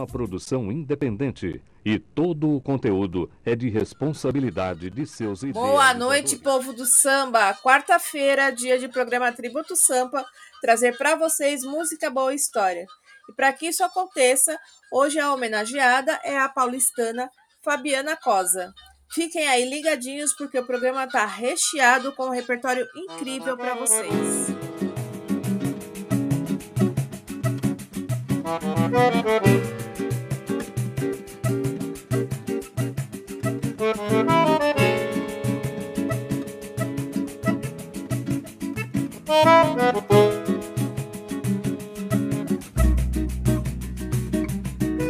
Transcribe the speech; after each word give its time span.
uma 0.00 0.06
produção 0.06 0.72
independente 0.72 1.62
e 1.84 1.98
todo 1.98 2.56
o 2.56 2.60
conteúdo 2.60 3.30
é 3.44 3.54
de 3.54 3.68
responsabilidade 3.68 4.88
de 4.90 5.06
seus 5.06 5.44
Boa 5.44 5.92
noite, 5.94 6.36
povo 6.36 6.72
do 6.72 6.86
samba. 6.86 7.54
Quarta-feira, 7.54 8.50
dia 8.50 8.78
de 8.78 8.88
programa 8.88 9.30
Tributo 9.32 9.76
Sampa, 9.76 10.24
trazer 10.60 10.96
para 10.96 11.16
vocês 11.16 11.62
música 11.62 12.10
boa 12.10 12.32
e 12.32 12.36
história. 12.36 12.86
E 13.28 13.34
para 13.34 13.52
que 13.52 13.66
isso 13.66 13.84
aconteça, 13.84 14.58
hoje 14.92 15.18
a 15.18 15.32
homenageada 15.32 16.18
é 16.24 16.38
a 16.38 16.48
paulistana 16.48 17.30
Fabiana 17.62 18.16
Cosa. 18.16 18.72
Fiquem 19.12 19.46
aí 19.48 19.68
ligadinhos 19.68 20.34
porque 20.34 20.58
o 20.58 20.66
programa 20.66 21.04
está 21.04 21.26
recheado 21.26 22.12
com 22.14 22.26
um 22.26 22.30
repertório 22.30 22.86
incrível 22.94 23.56
para 23.56 23.74
vocês. 23.74 24.10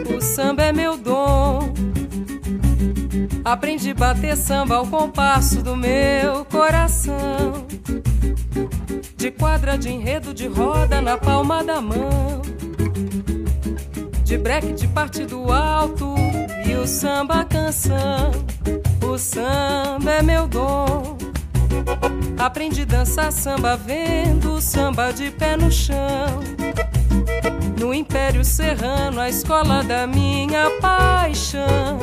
O 0.09 0.21
samba 0.21 0.62
é 0.62 0.73
meu 0.73 0.97
dom. 0.97 1.73
Aprendi 3.45 3.91
a 3.91 3.95
bater 3.95 4.37
samba 4.37 4.77
ao 4.77 4.87
compasso 4.87 5.62
do 5.62 5.77
meu 5.77 6.45
coração. 6.47 7.66
De 9.16 9.30
quadra 9.30 9.76
de 9.76 9.91
enredo 9.91 10.32
de 10.32 10.47
roda 10.47 11.02
na 11.02 11.19
palma 11.19 11.63
da 11.63 11.80
mão 11.80 12.41
de 14.30 14.38
breque 14.38 14.73
de 14.73 14.87
partido 14.87 15.52
alto 15.52 16.15
e 16.71 16.76
o 16.76 16.87
samba 16.87 17.45
canção. 17.45 18.30
O 19.02 19.18
samba 19.18 20.13
é 20.13 20.23
meu 20.23 20.46
dom. 20.46 21.18
Aprendi 22.38 22.85
dançar 22.85 23.32
samba 23.32 23.76
vendo 23.76 24.54
o 24.54 24.60
samba 24.60 25.13
de 25.13 25.30
pé 25.30 25.57
no 25.57 25.71
chão. 25.71 26.41
No 27.79 27.93
Império 27.93 28.45
Serrano, 28.45 29.21
a 29.21 29.29
escola 29.29 29.82
da 29.82 30.07
minha 30.07 30.71
paixão. 30.80 31.98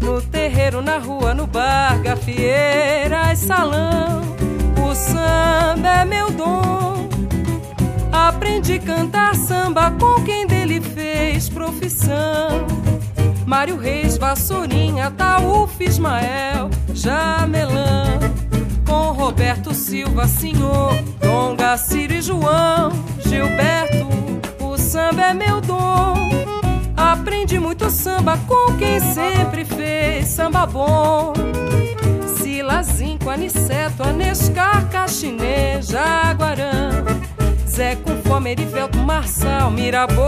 No 0.00 0.22
terreiro, 0.22 0.80
na 0.80 0.98
rua, 0.98 1.34
no 1.34 1.46
bar, 1.46 2.00
gafieira 2.00 3.32
e 3.32 3.36
salão. 3.36 4.22
O 4.82 4.94
samba 4.94 6.00
é 6.00 6.04
meu 6.04 6.30
dom. 6.30 7.08
Aprendi 8.10 8.78
cantar 8.78 9.34
samba 9.34 9.90
com 9.92 10.22
quem 10.24 10.46
dele 10.46 10.80
fez 10.80 11.48
profissão. 11.48 12.82
Mário 13.52 13.76
Reis, 13.76 14.16
Vassourinha, 14.16 15.10
Taúf, 15.10 15.78
Ismael, 15.78 16.70
Jamelão. 16.94 18.18
Com 18.86 19.12
Roberto 19.12 19.74
Silva, 19.74 20.26
Senhor, 20.26 20.94
Dom 21.20 21.54
Gaciro 21.54 22.14
e 22.14 22.22
João, 22.22 22.90
Gilberto, 23.18 24.06
o 24.58 24.78
samba 24.78 25.24
é 25.24 25.34
meu 25.34 25.60
dom. 25.60 26.30
Aprendi 26.96 27.58
muito 27.58 27.90
samba 27.90 28.38
com 28.48 28.74
quem 28.78 28.98
sempre 28.98 29.66
fez 29.66 30.28
samba 30.28 30.64
bom. 30.64 31.34
Silazinho, 32.38 33.28
Aniceto, 33.28 34.02
Anescar, 34.02 34.88
Caxinê, 34.88 35.82
Jaguarão. 35.82 37.04
Zé 37.68 37.96
com 37.96 38.16
fome, 38.22 38.52
Erivelto, 38.52 38.96
Marçal, 38.98 39.70
Mirabô, 39.70 40.22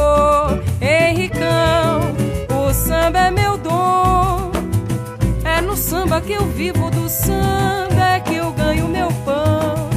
samba 6.14 6.20
que 6.20 6.32
eu 6.32 6.46
vivo, 6.46 6.90
do 6.90 7.08
samba 7.08 8.14
é 8.14 8.20
que 8.20 8.36
eu 8.36 8.52
ganho 8.52 8.86
meu 8.86 9.08
pão. 9.24 9.90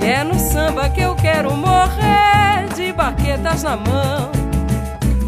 E 0.00 0.04
é 0.04 0.24
no 0.24 0.36
samba 0.36 0.88
que 0.88 1.00
eu 1.00 1.14
quero 1.14 1.56
morrer 1.56 2.66
de 2.74 2.92
baquetas 2.92 3.62
na 3.62 3.76
mão. 3.76 4.32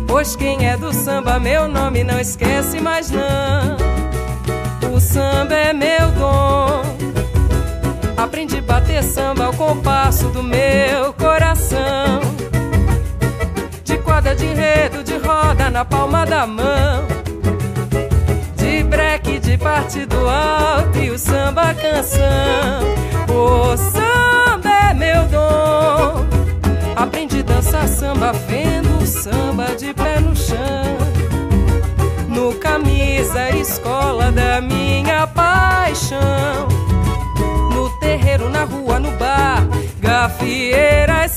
Pois 0.08 0.34
quem 0.34 0.66
é 0.66 0.76
do 0.76 0.92
samba, 0.92 1.38
meu 1.38 1.68
nome 1.68 2.02
não 2.02 2.18
esquece 2.18 2.80
mais 2.80 3.10
não. 3.10 3.76
O 4.92 4.98
samba 4.98 5.54
é 5.54 5.72
meu 5.72 6.10
dom. 6.18 6.82
Aprendi 8.16 8.58
a 8.58 8.62
bater 8.62 9.02
samba 9.02 9.46
ao 9.46 9.52
compasso 9.52 10.28
do 10.30 10.42
meu 10.42 11.12
coração. 11.12 12.20
De 13.84 13.96
quadra 13.98 14.34
de 14.34 14.44
enredo, 14.44 15.04
de 15.04 15.16
roda 15.18 15.70
na 15.70 15.84
palma 15.84 16.26
da 16.26 16.46
mão. 16.46 17.23
De 19.44 19.56
partido 19.58 20.28
alto 20.28 20.98
e 20.98 21.10
o 21.10 21.18
samba 21.18 21.74
canção. 21.74 22.82
O 23.28 23.76
samba 23.76 24.90
é 24.90 24.94
meu 24.94 25.26
dom. 25.26 26.26
Aprendi 26.96 27.40
a 27.40 27.42
dançar 27.42 27.86
samba 27.86 28.32
vendo 28.32 29.06
samba 29.06 29.76
de 29.76 29.94
pé 29.94 30.18
no 30.20 30.34
chão. 30.34 30.58
No 32.28 32.54
camisa, 32.54 33.50
escola 33.50 34.32
da 34.32 34.60
minha 34.60 35.26
paixão 35.26 36.84
terreiro, 38.04 38.50
na 38.50 38.64
rua, 38.64 39.00
no 39.00 39.10
bar, 39.12 39.66
gafieira 39.98 41.24
e 41.24 41.28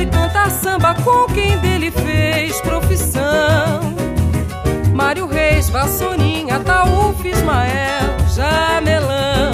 A 0.00 0.06
cantar 0.06 0.50
samba 0.50 0.94
com 0.94 1.26
quem 1.26 1.58
dele 1.58 1.90
fez 1.90 2.58
profissão. 2.62 3.80
Mário 4.94 5.26
Reis, 5.26 5.68
Vassourinha, 5.68 6.58
Taúf, 6.60 7.22
Ismael, 7.22 8.16
Jamelão. 8.34 9.52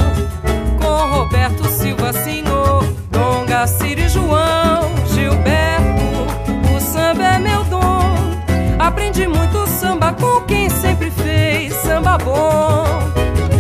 Com 0.80 1.16
Roberto 1.16 1.64
Silva, 1.68 2.12
Senhor, 2.12 2.84
Dom 3.10 3.44
Gacir 3.44 3.98
e 3.98 4.08
João, 4.08 4.94
Gilberto. 5.12 6.76
O 6.76 6.80
samba 6.80 7.24
é 7.24 7.38
meu 7.40 7.64
dom. 7.64 8.14
Aprendi 8.78 9.26
muito 9.26 9.66
samba 9.66 10.12
com 10.12 10.42
quem 10.42 10.70
sempre 10.70 11.10
fez 11.10 11.74
samba 11.74 12.18
bom. 12.18 12.84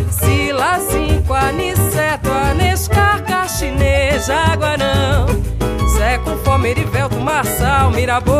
Sila, 0.08 0.78
cinco, 0.88 1.34
aniceto, 1.34 2.30
anescar, 2.30 3.24
caxinê, 3.24 4.20
jaguarão. 4.20 5.55
Zé 6.16 6.18
com 6.18 6.36
fome, 6.38 6.70
Erivelto, 6.70 7.20
Marçal, 7.20 7.90
Mirabô, 7.90 8.32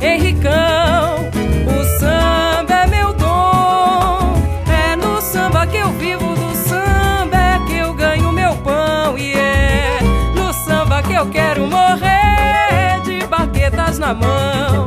Henricão. 0.00 1.30
O 1.66 1.98
samba 1.98 2.74
é 2.82 2.86
meu 2.86 3.14
dom. 3.14 4.34
É 4.70 4.96
no 4.96 5.20
samba 5.22 5.66
que 5.66 5.76
eu 5.78 5.90
vivo, 5.92 6.34
do 6.34 6.54
samba 6.54 7.36
é 7.36 7.58
que 7.66 7.76
eu 7.76 7.94
ganho 7.94 8.30
meu 8.30 8.54
pão. 8.56 9.16
E 9.16 9.32
é 9.32 9.98
no 10.34 10.52
samba 10.52 11.02
que 11.02 11.14
eu 11.14 11.26
quero 11.30 11.66
morrer 11.66 13.00
de 13.04 13.26
baquetas 13.26 13.98
na 13.98 14.12
mão. 14.12 14.86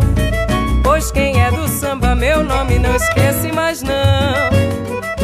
Pois 0.83 1.11
quem 1.11 1.41
é 1.41 1.49
do 1.49 1.67
samba, 1.67 2.13
meu 2.13 2.43
nome 2.43 2.77
não 2.77 2.95
esquece 2.95 3.51
mais 3.51 3.81
não. 3.81 5.16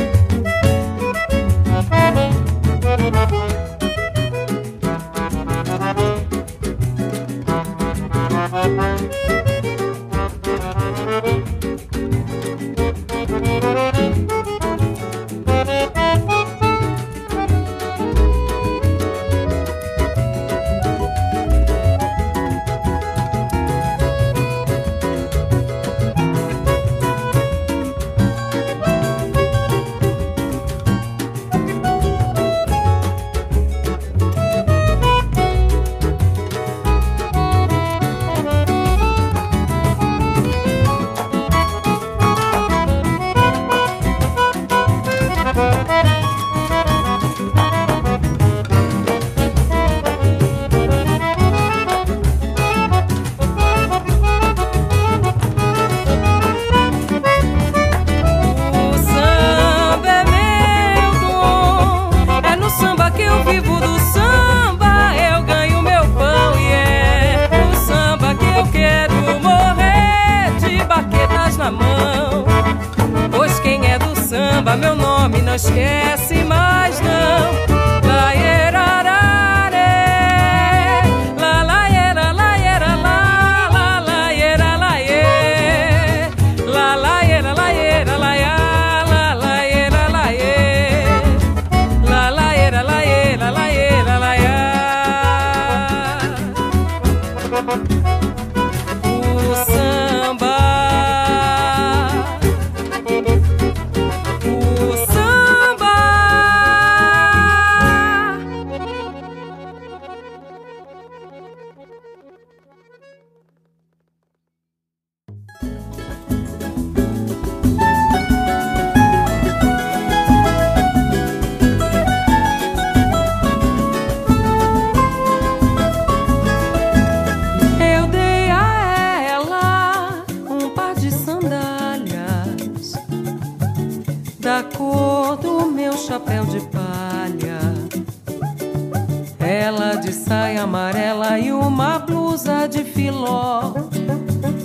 filó. 142.93 143.73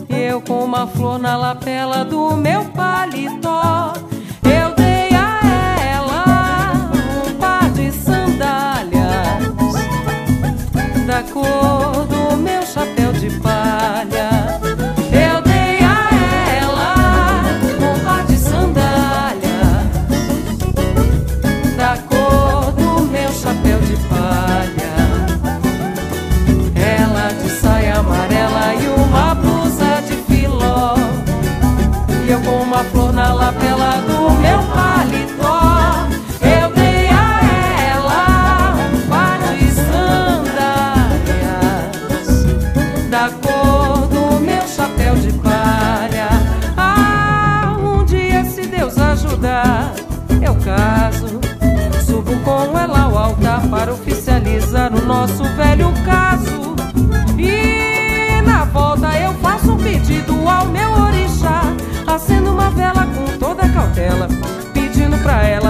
Eu 0.09 0.41
com 0.41 0.65
uma 0.65 0.87
flor 0.87 1.19
na 1.19 1.37
lapela 1.37 2.05
do 2.05 2.37
meu 2.37 2.65
paletó. 2.67 3.93
Eu 4.45 4.75
dei 4.75 5.11
a 5.17 5.41
ela 5.83 6.91
um 7.27 7.35
par 7.35 7.71
de 7.71 7.91
sandálias 7.91 9.03
da 11.07 11.23
cor. 11.33 11.78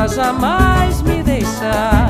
jamais 0.09 0.33
mais 0.33 1.03
me 1.03 1.23
deixar. 1.23 2.08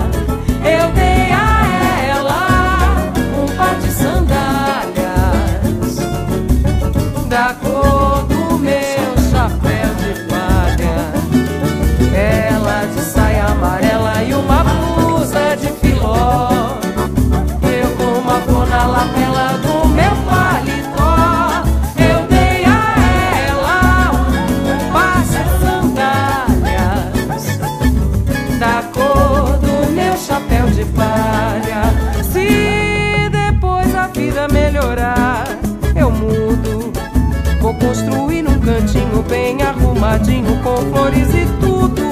jardim 40.38 40.62
com 40.62 40.76
flores 40.90 41.28
e 41.34 41.46
tudo. 41.60 42.02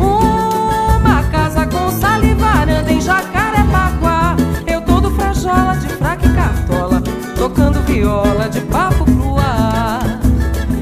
Uma 0.00 1.22
casa 1.24 1.66
com 1.66 1.90
sala 1.90 2.24
e 2.24 2.34
varanda 2.34 2.92
em 2.92 3.00
Jacarepaguá. 3.00 4.36
Eu 4.66 4.80
todo 4.82 5.10
frajola 5.10 5.76
de 5.76 5.88
fraca 5.88 6.26
e 6.26 6.34
cartola, 6.34 7.02
tocando 7.36 7.80
viola 7.82 8.48
de 8.48 8.60
papo 8.62 9.04
pro 9.04 9.38
ar. 9.38 10.20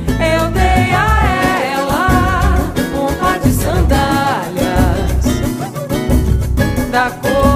Eu 0.09 0.51
dei 0.51 0.93
a 0.95 1.25
ela 1.75 2.57
um 2.99 3.13
par 3.21 3.39
de 3.41 3.51
sandálias 3.51 5.25
da 6.91 7.11
cor. 7.11 7.54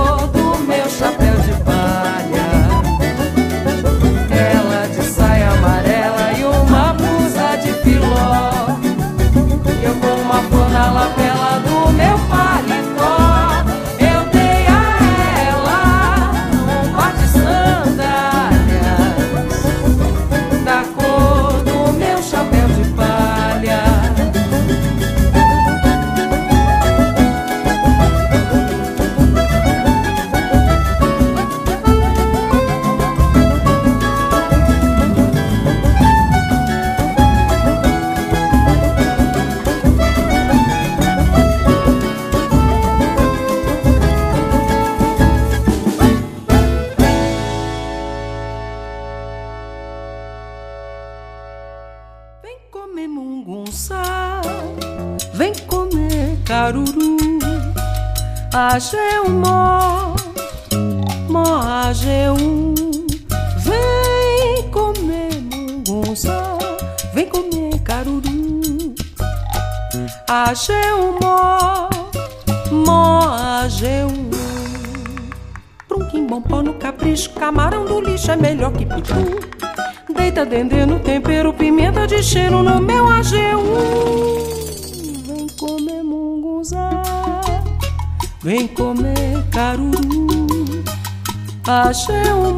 Ageu, 91.89 92.53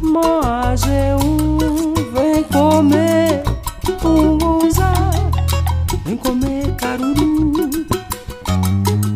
mó 0.00 0.40
Ajeum, 0.42 1.92
vem 2.14 2.42
comer 2.44 3.42
pungunzá, 4.00 4.94
vem 6.06 6.16
comer 6.16 6.74
caruru. 6.76 7.86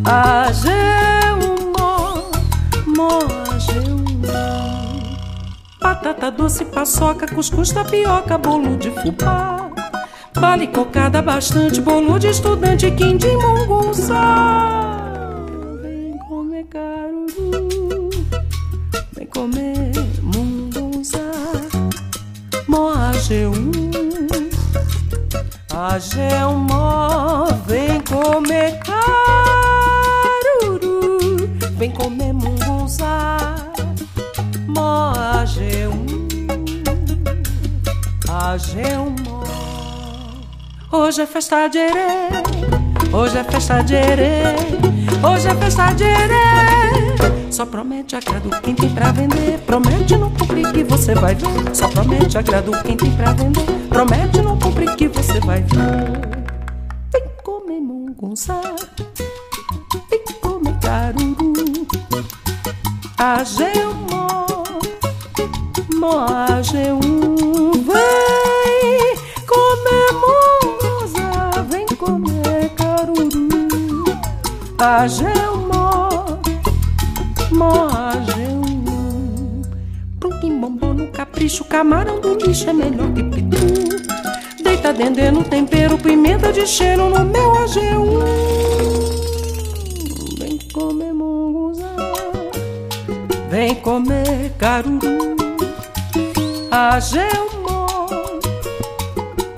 Ageu, 0.05 1.39
mó 2.95 3.21
Ajeum, 3.55 4.05
batata 5.81 6.31
doce, 6.31 6.67
paçoca, 6.67 7.27
cuscuz, 7.27 7.73
tapioca, 7.73 8.37
bolo 8.37 8.77
de 8.77 8.91
fubá. 8.91 9.71
Vale 10.35 10.67
cocada 10.67 11.23
bastante, 11.23 11.81
bolo 11.81 12.19
de 12.19 12.29
estudante, 12.29 12.91
quindim, 12.91 13.35
mungunzá. 13.39 14.80
G1 23.31 23.71
A 25.73 26.01
Gelmó 26.01 27.47
vem 27.65 28.01
comer 28.01 28.81
caruru. 30.81 31.49
Vem 31.77 31.93
comer 31.93 32.33
mungunzá. 32.33 33.37
Mó 34.67 35.13
A 35.13 35.45
G1 35.45 36.49
A 38.29 38.59
Gelmó 38.59 39.45
Hoje 40.91 41.23
é 41.23 41.27
festa 41.27 41.69
de 41.69 41.79
erê. 41.79 42.43
Hoje 43.13 43.39
é 43.39 43.45
festa 43.45 43.81
de 43.81 43.95
erê. 43.95 44.43
Hoje 45.25 45.47
é 45.47 45.55
festa 45.55 45.93
de 45.93 46.03
erê. 46.03 46.80
Só 47.61 47.67
promete 47.67 48.17
agrado 48.17 48.49
quem 48.63 48.75
tem 48.75 48.89
pra 48.89 49.13
vender, 49.13 49.59
promete 49.67 50.17
não 50.17 50.31
cumprir 50.31 50.73
que 50.73 50.83
você 50.83 51.15
vai 51.15 51.35
ver. 51.35 51.77
Só 51.77 51.89
promete 51.89 52.39
agrado 52.39 52.71
quem 52.83 52.97
tem 52.97 53.15
pra 53.15 53.35
vender, 53.35 53.67
promete 53.91 54.41
não 54.41 54.59
cumprir 54.59 54.97
que 54.97 55.07
você 55.09 55.39
vai 55.41 55.61
ver. 55.61 56.41
Vem 57.13 57.23
comer 57.45 57.81
mungunçá, 57.81 58.63
vem 60.09 60.25
comer 60.41 60.75
caruru, 60.81 61.87
ageumó, 63.19 64.47
mó 65.97 66.27
ageum, 66.49 67.73
vem 67.75 69.17
comer 69.47 70.13
mungunçá, 70.15 71.63
vem 71.69 71.87
comer 71.89 72.71
caruru, 72.71 74.05
ageumó, 74.79 75.50
bicho, 81.51 81.65
camarão 81.65 82.21
do 82.21 82.37
bicho 82.37 82.71
é 82.71 82.73
melhor 82.73 83.13
que 83.13 83.25
pitu. 83.25 83.57
Deita 84.63 84.93
dendê 84.93 85.33
no 85.33 85.43
tempero, 85.43 85.99
pimenta 85.99 86.53
de 86.53 86.65
cheiro 86.65 87.11
no 87.11 87.25
meu 87.25 87.53
AG1. 87.55 88.23
Vem 90.39 90.59
comer 90.73 91.13
munguzá, 91.13 91.93
vem 93.51 93.75
comer 93.75 94.53
caruru. 94.59 95.35
AG1, 96.71 97.59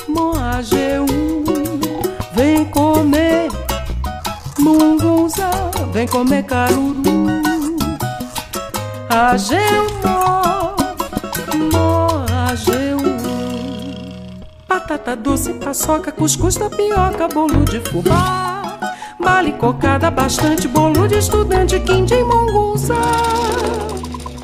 mon, 0.08 0.32
AG1. 0.32 1.12
Vem 2.34 2.64
comer 2.70 3.50
mungunzá, 4.58 5.50
vem 5.92 6.06
comer 6.08 6.42
caruru. 6.44 7.02
AG1, 9.10 10.21
Batata 14.92 15.16
doce, 15.16 15.54
paçoca, 15.54 16.12
cuscuz, 16.12 16.54
tapioca, 16.54 17.26
bolo 17.26 17.64
de 17.64 17.80
fubá. 17.80 18.78
Bale 19.18 19.52
cocada 19.52 20.10
bastante, 20.10 20.68
bolo 20.68 21.08
de 21.08 21.16
estudante, 21.16 21.80
quindim, 21.80 22.22
mungunçá. 22.24 23.00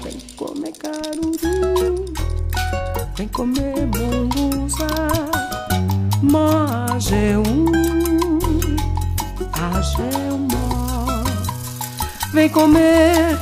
Vem 0.02 0.18
comer 0.36 0.72
caruru, 0.72 2.06
vem 3.14 3.28
comer 3.28 3.86
mungunçá. 3.94 4.86
Mageum, 6.22 7.66
ageumó. 9.52 11.24
Vem 12.32 12.48
comer 12.48 13.36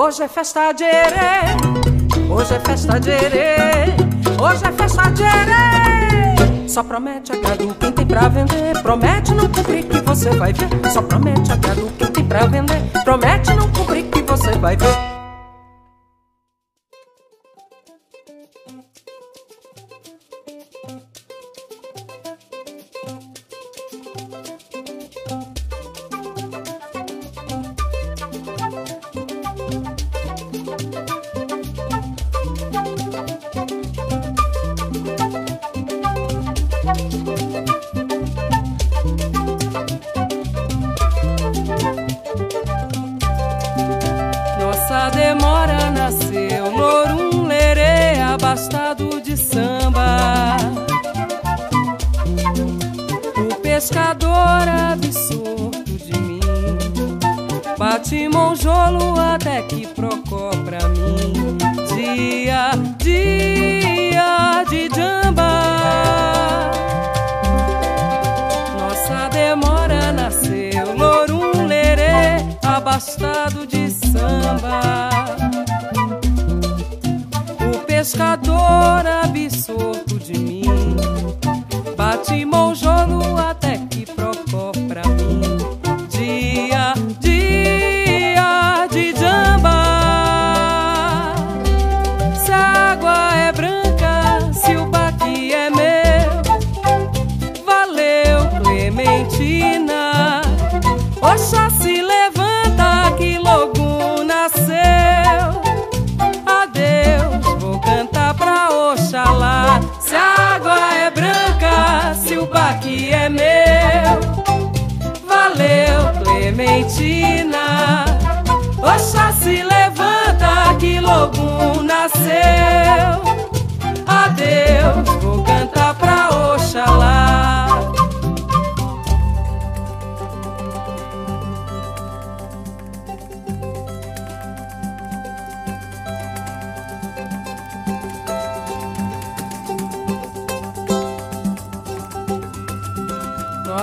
Hoje 0.00 0.22
é 0.22 0.28
festa 0.28 0.70
de 0.70 0.84
erê, 0.84 2.30
hoje 2.30 2.54
é 2.54 2.60
festa 2.60 3.00
de 3.00 3.10
erê, 3.10 3.56
hoje 4.40 4.64
é 4.64 4.70
festa 4.70 5.10
de 5.10 5.24
erê. 5.24 6.68
Só 6.68 6.84
promete 6.84 7.32
agrado 7.32 7.74
quem 7.74 7.90
tem 7.90 8.06
pra 8.06 8.28
vender, 8.28 8.80
promete 8.80 9.34
não 9.34 9.48
cumprir 9.48 9.84
que 9.86 10.00
você 10.02 10.30
vai 10.30 10.52
ver. 10.52 10.68
Só 10.92 11.02
promete 11.02 11.50
agrado 11.50 11.92
quem 11.98 12.06
tem 12.12 12.24
pra 12.24 12.46
vender, 12.46 12.80
promete 13.02 13.52
não 13.54 13.68
cumprir 13.72 14.04
que 14.04 14.22
você 14.22 14.52
vai 14.52 14.76
ver. 14.76 15.07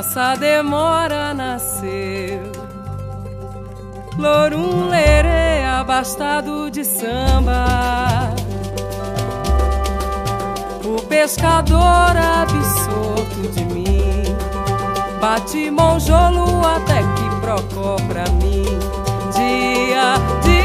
Nossa 0.05 0.35
demora 0.35 1.33
nasceu 1.33 2.51
Lorum 4.19 4.87
lerê 4.87 5.65
abastado 5.65 6.69
de 6.69 6.85
samba. 6.85 8.29
O 10.85 11.01
pescador 11.07 12.15
absorto 12.15 13.51
de 13.51 13.65
mim 13.65 14.23
bate 15.19 15.71
monjolo 15.71 16.61
até 16.63 16.99
que 16.99 17.41
procó 17.41 17.95
pra 18.07 18.25
mim. 18.29 18.63
Dia, 19.33 20.13
dia 20.43 20.64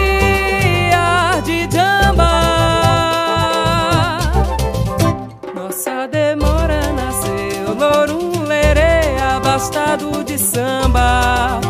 abastado 10.01 10.25
de 10.25 10.39
samba 10.39 11.61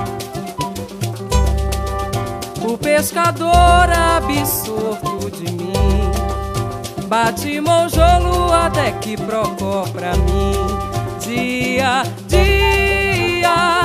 pescador 2.81 3.91
absorto 3.91 5.31
de 5.31 5.53
mim. 5.53 6.11
Bate 7.09 7.61
monjolo 7.61 8.53
até 8.53 8.93
que 8.93 9.17
procó 9.17 9.85
pra 9.93 10.15
mim. 10.17 10.53
Dia, 11.21 12.05
dia 12.29 13.80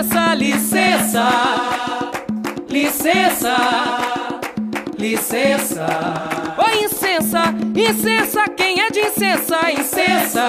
licença, 0.00 0.34
licença, 0.34 1.28
licença, 2.70 3.56
licença. 4.98 5.86
Oi, 6.56 6.84
incensa, 6.84 7.54
incensa, 7.76 8.48
quem 8.56 8.80
é 8.80 8.90
de 8.90 9.00
incensa? 9.00 9.70
Incensa, 9.70 10.48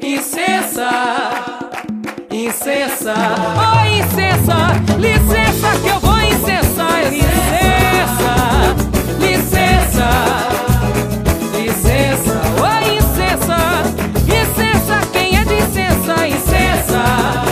incensa, 0.00 0.90
incensa. 2.30 3.14
Oi, 3.76 3.98
incensa, 3.98 4.56
licença, 4.96 5.80
que 5.82 5.88
eu 5.88 6.00
vou 6.00 6.18
incensar. 6.18 7.12
Licença, 7.12 8.32
licença, 9.20 10.08
licença. 11.60 12.40
Oi, 12.62 12.96
incensa, 12.96 13.58
incensa, 14.24 14.96
quem 15.12 15.36
é 15.36 15.44
de 15.44 15.54
incensa? 15.56 16.26
Incensa. 16.26 17.47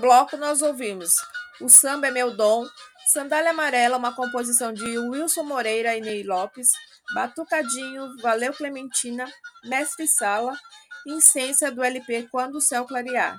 Bloco 0.00 0.36
nós 0.36 0.62
ouvimos 0.62 1.12
O 1.60 1.68
Samba 1.68 2.08
é 2.08 2.10
Meu 2.10 2.34
Dom, 2.34 2.66
Sandália 3.12 3.50
Amarela, 3.50 3.98
uma 3.98 4.14
composição 4.14 4.72
de 4.72 4.98
Wilson 4.98 5.42
Moreira 5.42 5.94
e 5.96 6.00
Ney 6.00 6.22
Lopes, 6.22 6.68
Batucadinho, 7.14 8.16
Valeu 8.22 8.52
Clementina, 8.54 9.30
Mestre 9.64 10.06
Sala, 10.08 10.56
Incência 11.06 11.70
do 11.70 11.82
LP 11.82 12.28
Quando 12.30 12.56
o 12.56 12.60
Céu 12.60 12.86
Clarear. 12.86 13.38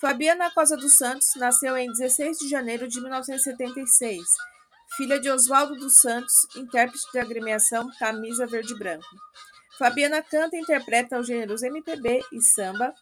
Fabiana 0.00 0.50
Cosa 0.50 0.76
dos 0.76 0.96
Santos 0.96 1.28
nasceu 1.36 1.76
em 1.76 1.90
16 1.90 2.38
de 2.38 2.48
janeiro 2.48 2.86
de 2.88 3.00
1976, 3.00 4.20
filha 4.96 5.18
de 5.18 5.30
Oswaldo 5.30 5.74
dos 5.76 5.94
Santos, 5.94 6.34
intérprete 6.56 7.06
da 7.14 7.22
agremiação 7.22 7.88
Camisa 7.98 8.46
Verde 8.46 8.74
Branco. 8.74 9.06
Fabiana 9.78 10.20
canta 10.22 10.56
e 10.56 10.60
interpreta 10.60 11.18
os 11.18 11.26
gêneros 11.26 11.62
MPB 11.62 12.20
e 12.32 12.42
samba, 12.42 12.92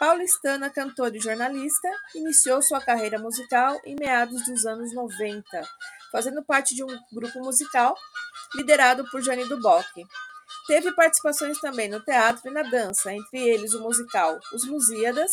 Paulistana, 0.00 0.70
cantora 0.70 1.14
e 1.14 1.20
jornalista, 1.20 1.86
iniciou 2.14 2.62
sua 2.62 2.80
carreira 2.80 3.18
musical 3.18 3.78
em 3.84 3.94
meados 4.00 4.42
dos 4.46 4.64
anos 4.64 4.94
90, 4.94 5.44
fazendo 6.10 6.42
parte 6.42 6.74
de 6.74 6.82
um 6.82 6.88
grupo 7.12 7.38
musical 7.40 7.94
liderado 8.54 9.04
por 9.10 9.20
Jane 9.20 9.44
Duboc. 9.44 9.84
Teve 10.66 10.90
participações 10.92 11.60
também 11.60 11.90
no 11.90 12.00
teatro 12.00 12.48
e 12.48 12.50
na 12.50 12.62
dança, 12.62 13.12
entre 13.12 13.46
eles 13.46 13.74
o 13.74 13.82
musical 13.82 14.40
Os 14.54 14.66
Lusíadas, 14.66 15.30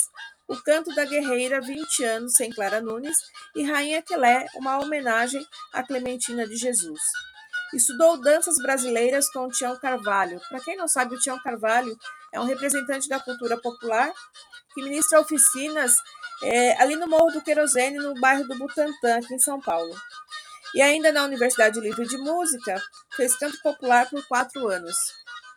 O 0.50 0.58
Canto 0.58 0.94
da 0.94 1.06
Guerreira 1.06 1.62
20 1.62 2.04
anos 2.04 2.34
sem 2.34 2.52
Clara 2.52 2.82
Nunes 2.82 3.18
e 3.56 3.64
Rainha 3.64 4.02
Quelé, 4.02 4.48
uma 4.56 4.80
homenagem 4.80 5.48
a 5.72 5.82
Clementina 5.82 6.46
de 6.46 6.58
Jesus. 6.58 7.00
Estudou 7.74 8.20
danças 8.22 8.58
brasileiras 8.58 9.30
com 9.30 9.50
Tião 9.50 9.78
Carvalho. 9.80 10.40
Para 10.50 10.60
quem 10.62 10.78
não 10.78 10.88
sabe, 10.88 11.16
o 11.16 11.20
Tião 11.20 11.38
Carvalho 11.40 11.98
é 12.34 12.40
um 12.40 12.46
representante 12.46 13.10
da 13.10 13.20
cultura 13.20 13.58
popular 13.58 14.12
que 14.74 14.84
ministra 14.84 15.20
oficinas 15.20 15.96
é, 16.44 16.82
ali 16.82 16.96
no 16.96 17.08
Morro 17.08 17.32
do 17.32 17.42
Querosene, 17.42 17.98
no 17.98 18.14
bairro 18.20 18.48
do 18.48 18.58
Butantã, 18.58 19.18
aqui 19.18 19.34
em 19.34 19.40
São 19.40 19.60
Paulo. 19.60 19.94
E 20.74 20.82
ainda 20.82 21.12
na 21.12 21.24
Universidade 21.24 21.80
Livre 21.80 22.08
de 22.08 22.18
Música, 22.18 22.82
fez 23.16 23.36
canto 23.36 23.60
popular 23.62 24.10
por 24.10 24.26
quatro 24.28 24.68
anos. 24.68 24.96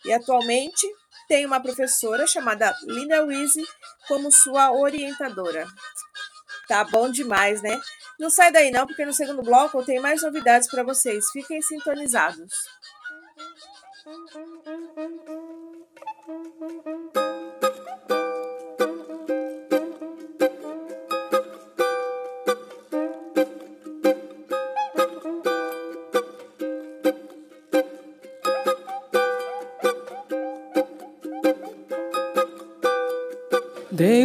E 0.04 0.12
atualmente 0.12 0.86
tem 1.28 1.44
uma 1.44 1.60
professora 1.60 2.26
chamada 2.26 2.74
Linda 2.82 3.24
Wise 3.24 3.62
como 4.08 4.32
sua 4.32 4.72
orientadora. 4.72 5.66
Tá 6.70 6.84
bom 6.84 7.10
demais, 7.10 7.60
né? 7.62 7.80
Não 8.16 8.30
sai 8.30 8.52
daí 8.52 8.70
não, 8.70 8.86
porque 8.86 9.04
no 9.04 9.12
segundo 9.12 9.42
bloco 9.42 9.80
eu 9.80 9.84
tenho 9.84 10.00
mais 10.00 10.22
novidades 10.22 10.70
para 10.70 10.84
vocês. 10.84 11.24
Fiquem 11.32 11.60
sintonizados. 11.60 12.54
Dei 33.90 34.24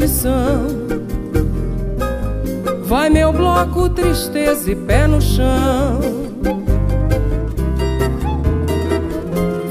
Tradição. 0.00 0.66
Vai 2.84 3.10
meu 3.10 3.32
bloco, 3.32 3.90
tristeza 3.90 4.70
e 4.70 4.74
pé 4.74 5.06
no 5.06 5.20
chão. 5.20 6.00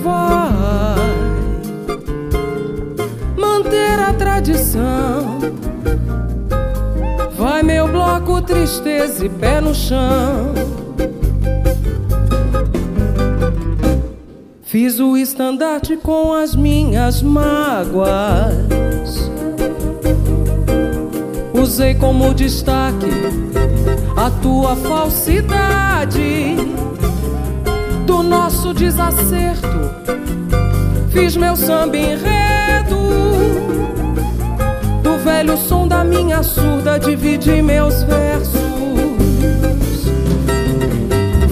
Vai 0.03 0.99
manter 3.37 3.99
a 3.99 4.13
tradição. 4.13 5.39
Vai 7.35 7.63
meu 7.63 7.87
bloco, 7.87 8.39
tristeza 8.43 9.25
e 9.25 9.29
pé 9.29 9.59
no 9.59 9.73
chão. 9.73 10.53
Fiz 14.61 14.99
o 14.99 15.17
estandarte 15.17 15.97
com 15.97 16.31
as 16.31 16.55
minhas 16.55 17.23
mágoas 17.23 18.78
Usei 21.69 21.93
como 21.93 22.33
destaque 22.33 23.11
a 24.17 24.31
tua 24.41 24.75
falsidade 24.75 26.55
do 28.07 28.23
nosso 28.23 28.73
desacerto. 28.73 29.67
Fiz 31.11 31.37
meu 31.37 31.55
samba 31.55 31.95
enredo 31.95 32.97
do 35.03 35.19
velho 35.23 35.55
som 35.57 35.87
da 35.87 36.03
minha 36.03 36.41
surda. 36.41 36.97
Dividi 36.97 37.61
meus 37.61 38.01
versos. 38.01 38.59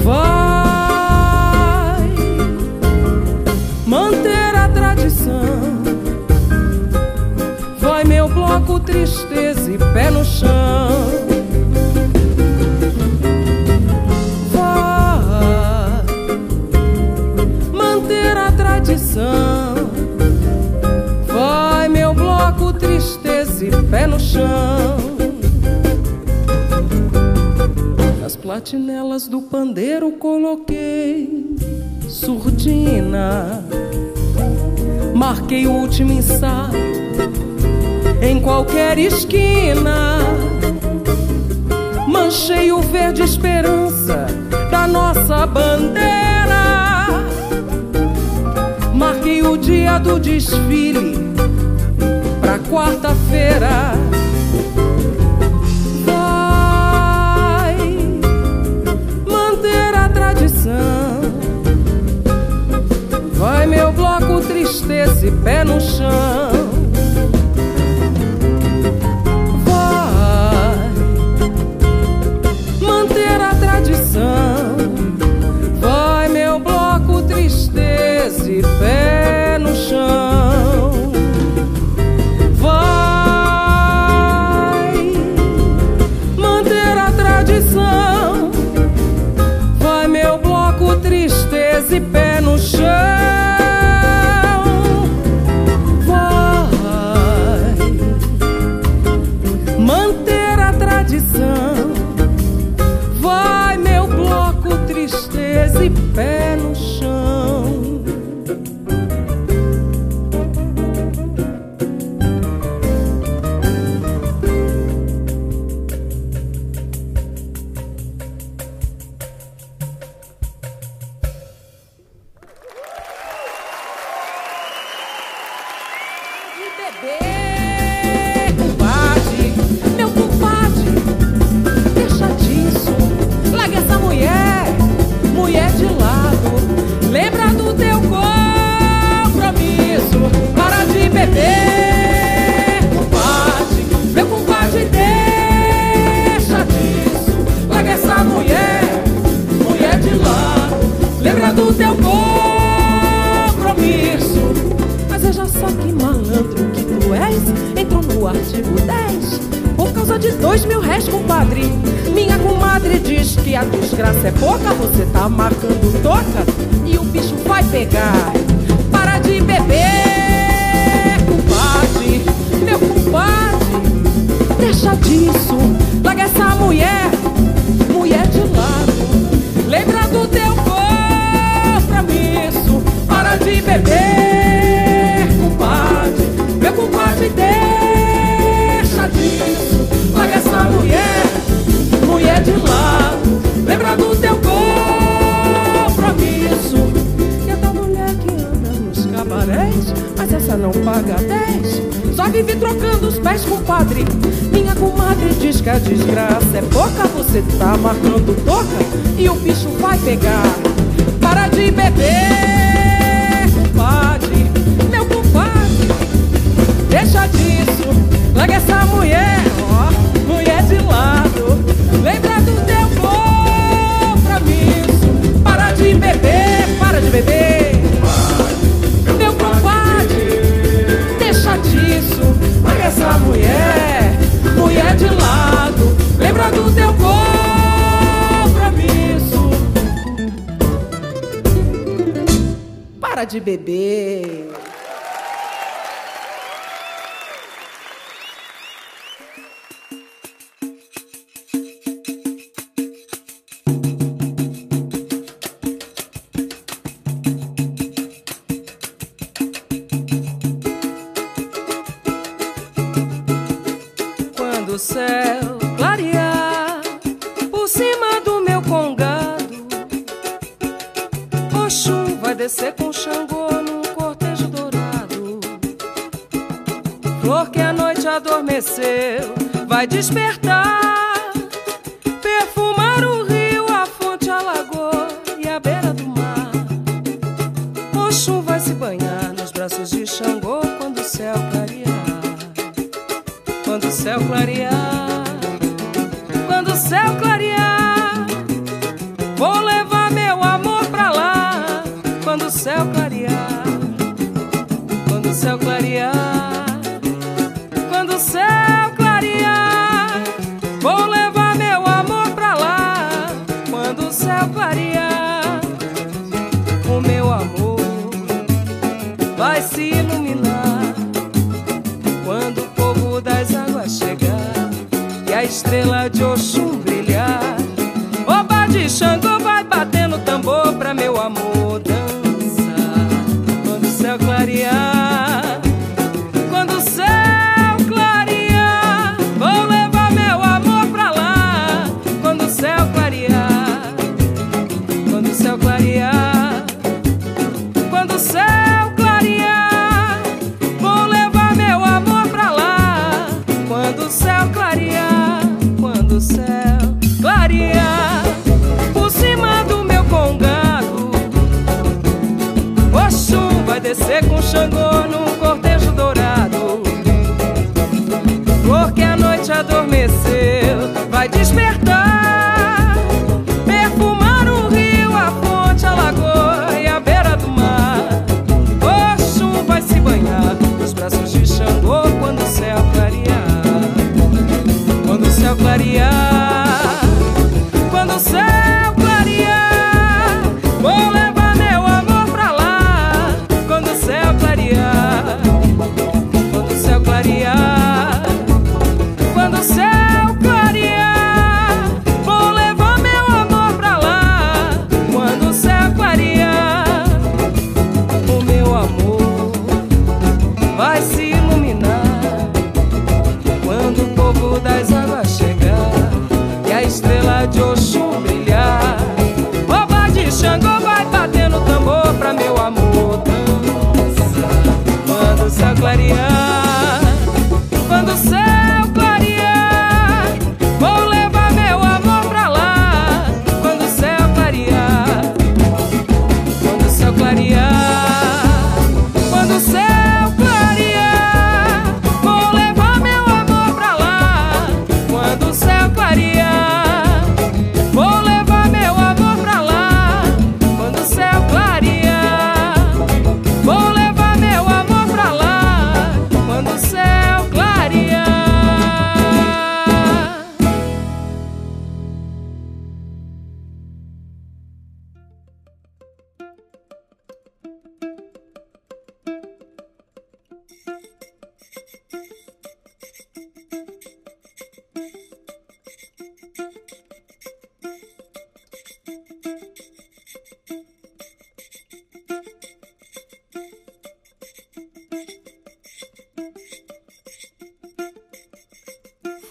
Vai 0.03 0.36
tristeza 8.79 9.71
pé 9.93 10.11
no 10.11 10.23
chão. 10.23 10.89
Vá 14.51 16.03
manter 17.73 18.37
a 18.37 18.51
tradição. 18.51 19.75
Vai, 21.27 21.87
meu 21.87 22.13
bloco, 22.13 22.73
tristeza 22.73 23.65
e 23.65 23.71
pé 23.89 24.07
no 24.07 24.19
chão. 24.19 24.97
Nas 28.21 28.35
platinelas 28.35 29.27
do 29.27 29.41
pandeiro 29.41 30.11
coloquei 30.11 31.55
surdina. 32.07 33.63
Marquei 35.15 35.65
o 35.65 35.71
último 35.71 36.11
ensaio 36.11 36.96
em 38.21 38.39
qualquer 38.39 38.97
esquina. 38.97 40.19
Manchei 42.07 42.71
o 42.71 42.81
verde 42.81 43.23
esperança 43.23 44.27
da 44.71 44.87
nossa 44.87 45.45
bandeira. 45.45 46.07
Marquei 48.93 49.43
o 49.43 49.57
dia 49.57 49.99
do 49.99 50.19
desfile 50.19 51.17
pra 52.41 52.59
quarta-feira. 52.59 53.93
Vai 56.05 57.77
manter 59.27 59.95
a 59.95 60.09
tradição. 60.09 61.21
Vai 63.33 63.67
meu 63.67 63.91
bloco 63.91 64.41
tristeza 64.41 65.27
e 65.27 65.31
pé 65.31 65.63
no 65.63 65.79
chão. 65.79 66.46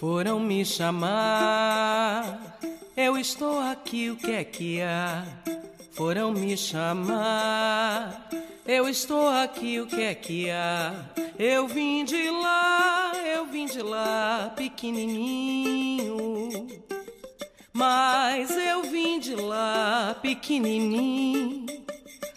Foram 0.09 0.39
me 0.39 0.63
chamar, 0.63 2.57
eu 2.95 3.17
estou 3.17 3.59
aqui, 3.59 4.09
o 4.09 4.15
que 4.15 4.31
é 4.31 4.43
que 4.45 4.81
há? 4.81 5.25
Foram 5.91 6.31
me 6.31 6.55
chamar, 6.55 8.29
eu 8.65 8.87
estou 8.87 9.27
aqui, 9.27 9.81
o 9.81 9.85
que 9.85 10.01
é 10.01 10.15
que 10.15 10.49
há? 10.49 10.93
Eu 11.37 11.67
vim 11.67 12.05
de 12.05 12.29
lá, 12.29 13.11
eu 13.35 13.47
vim 13.47 13.65
de 13.65 13.81
lá, 13.81 14.53
pequenininho. 14.55 16.07
Mas 17.73 18.49
eu 18.49 18.83
vim 18.83 19.19
de 19.19 19.35
lá, 19.35 20.15
pequenininho. 20.21 21.65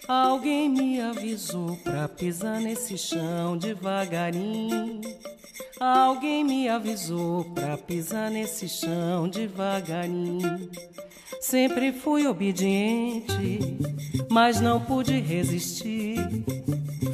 Alguém 0.09 0.67
me 0.67 0.99
avisou 0.99 1.77
pra 1.77 2.09
pisar 2.09 2.59
nesse 2.59 2.97
chão 2.97 3.57
devagarinho. 3.57 4.99
Alguém 5.81 6.43
me 6.43 6.69
avisou 6.69 7.43
pisar 7.81 8.31
nesse 8.31 8.69
chão 8.69 9.27
devagarinho. 9.27 10.69
Sempre 11.39 11.91
fui 11.91 12.27
obediente, 12.27 13.59
mas 14.29 14.61
não 14.61 14.79
pude 14.79 15.19
resistir. 15.19 16.17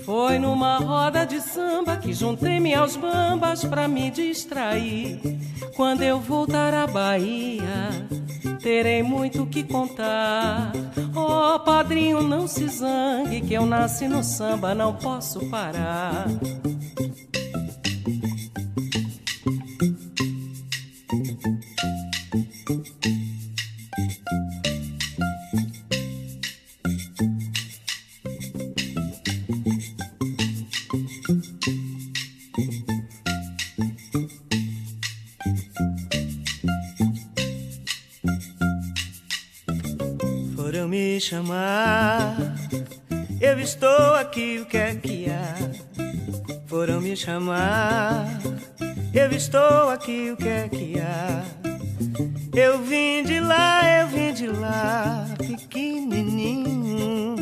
Foi 0.04 0.38
numa 0.38 0.78
roda 0.78 1.26
de 1.26 1.42
samba 1.42 1.98
que 1.98 2.14
juntei-me 2.14 2.74
aos 2.74 2.96
bambas 2.96 3.64
pra 3.64 3.88
me 3.88 4.12
distrair. 4.12 5.20
Quando 5.76 6.02
eu 6.02 6.20
voltar 6.20 6.74
à 6.74 6.88
Bahia, 6.88 7.90
terei 8.62 9.02
muito 9.02 9.46
que 9.46 9.64
contar. 9.64 10.72
Oh, 11.16 11.60
padrinho, 11.60 12.22
não 12.22 12.48
se 12.48 12.68
zangue, 12.68 13.42
que 13.42 13.54
eu 13.54 13.66
nasci 13.66 14.08
no 14.08 14.24
samba, 14.24 14.76
não 14.76 14.94
posso 14.94 15.40
parar. 15.50 16.28
Chamar, 47.18 48.28
eu 49.12 49.32
estou 49.32 49.90
aqui, 49.90 50.30
o 50.32 50.38
que 50.38 50.48
é 50.48 50.70
que 50.70 51.00
há? 51.00 51.44
Eu 52.56 52.84
vim 52.84 53.24
de 53.24 53.40
lá, 53.40 53.82
eu 54.02 54.08
vim 54.08 54.32
de 54.34 54.46
lá, 54.46 55.26
pequenininho. 55.40 57.36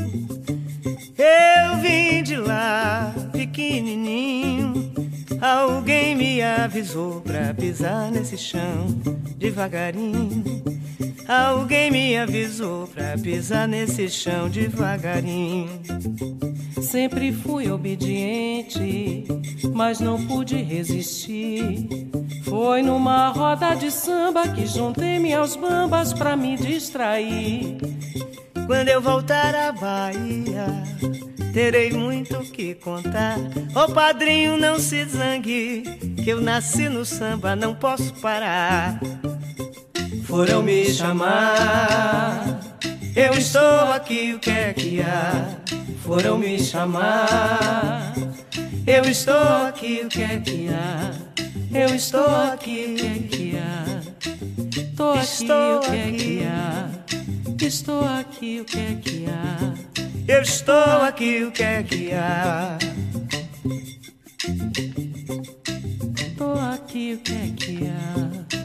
Eu 1.17 1.77
vim 1.81 2.23
de 2.23 2.37
lá, 2.37 3.13
pequenininho. 3.33 4.93
Alguém 5.41 6.15
me 6.15 6.41
avisou 6.41 7.19
pra 7.19 7.53
pisar 7.53 8.09
nesse 8.11 8.37
chão 8.37 8.87
devagarinho. 9.37 10.64
Alguém 11.65 11.89
me 11.89 12.15
avisou 12.15 12.85
pra 12.85 13.17
pisar 13.17 13.67
nesse 13.67 14.07
chão 14.07 14.47
devagarinho. 14.47 15.67
Sempre 16.79 17.31
fui 17.33 17.71
obediente, 17.71 19.25
mas 19.73 19.99
não 19.99 20.23
pude 20.27 20.57
resistir. 20.57 21.87
Foi 22.43 22.83
numa 22.83 23.29
roda 23.29 23.73
de 23.73 23.89
samba 23.89 24.47
que 24.49 24.67
juntei-me 24.67 25.33
aos 25.33 25.55
bambas 25.55 26.13
pra 26.13 26.35
me 26.35 26.55
distrair. 26.55 27.79
Quando 28.67 28.89
eu 28.89 29.01
voltar 29.01 29.55
à 29.55 29.71
Bahia, 29.71 30.67
terei 31.51 31.91
muito 31.91 32.37
o 32.37 32.45
que 32.45 32.75
contar. 32.75 33.39
Ô 33.75 33.91
padrinho, 33.91 34.55
não 34.55 34.77
se 34.77 35.03
zangue, 35.05 35.81
que 36.23 36.29
eu 36.29 36.39
nasci 36.39 36.87
no 36.89 37.03
samba, 37.03 37.55
não 37.55 37.73
posso 37.73 38.13
parar. 38.21 38.99
Foram 40.35 40.63
me 40.63 40.83
chamar, 40.93 42.59
eu 43.15 43.31
estou 43.35 43.93
aqui, 43.93 44.33
o 44.33 44.39
que 44.39 44.49
é 44.49 44.73
que 44.73 44.99
há? 44.99 45.55
Foram 46.03 46.37
me 46.37 46.59
chamar, 46.59 48.13
eu 48.85 49.05
estou 49.05 49.65
aqui, 49.65 50.01
o 50.03 50.09
que 50.09 50.21
é 50.23 50.37
que 50.41 50.67
há? 50.67 51.13
Eu 51.71 51.95
estou 51.95 52.27
aqui, 52.51 52.85
o 52.89 52.95
que 52.95 53.05
é 53.05 53.19
que 53.29 53.57
há? 53.57 54.01
Tô 54.97 55.11
aqui, 55.13 55.23
Estou 55.23 55.77
o 55.77 55.79
que 55.79 55.95
é 55.95 56.03
aqui. 56.03 56.17
que 56.17 56.43
há? 56.43 56.89
Estou 57.65 58.03
aqui, 58.03 58.59
o 58.59 58.65
que 58.65 58.77
é 58.77 58.95
que 59.01 59.25
há? 59.29 59.73
Eu 60.27 60.41
estou 60.41 61.01
aqui, 61.01 61.43
o 61.45 61.51
que 61.53 61.63
é 61.63 61.81
que 61.81 62.11
há? 62.11 62.77
Tô 66.37 66.51
aqui, 66.73 67.13
o 67.13 67.19
que 67.19 67.31
é 67.31 67.53
que 67.55 67.87
há? 67.87 68.64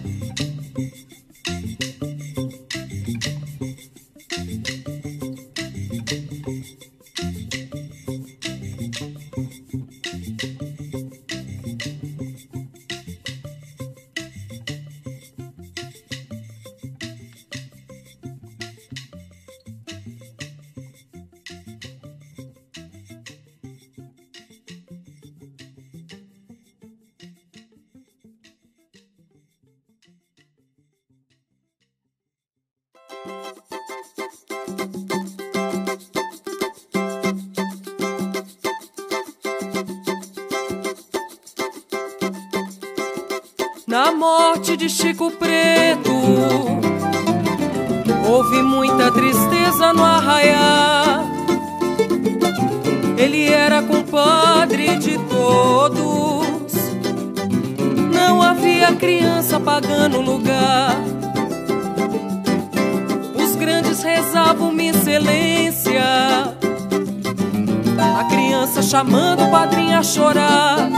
Chorar. 70.02 70.90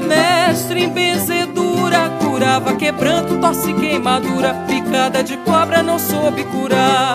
Mestre 0.00 0.84
em 0.84 0.88
benzedura 0.88 2.10
Curava 2.20 2.76
quebranto, 2.76 3.38
tosse 3.38 3.74
queimadura 3.74 4.54
Picada 4.66 5.22
de 5.22 5.36
cobra 5.38 5.82
não 5.82 5.98
soube 5.98 6.44
curar 6.44 7.14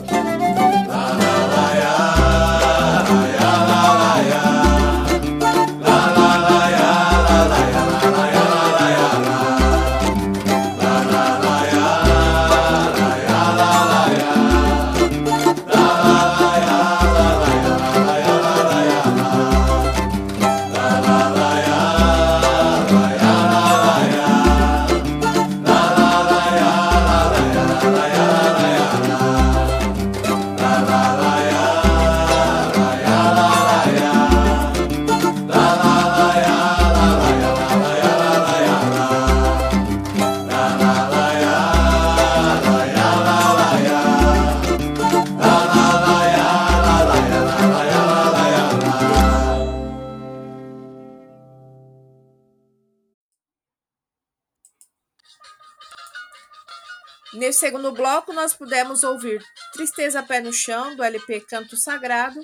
segundo 57.61 57.91
bloco, 57.91 58.33
nós 58.33 58.55
pudemos 58.55 59.03
ouvir 59.03 59.39
Tristeza 59.71 60.23
Pé 60.23 60.41
no 60.41 60.51
Chão, 60.51 60.95
do 60.95 61.03
LP 61.03 61.41
Canto 61.41 61.77
Sagrado, 61.77 62.41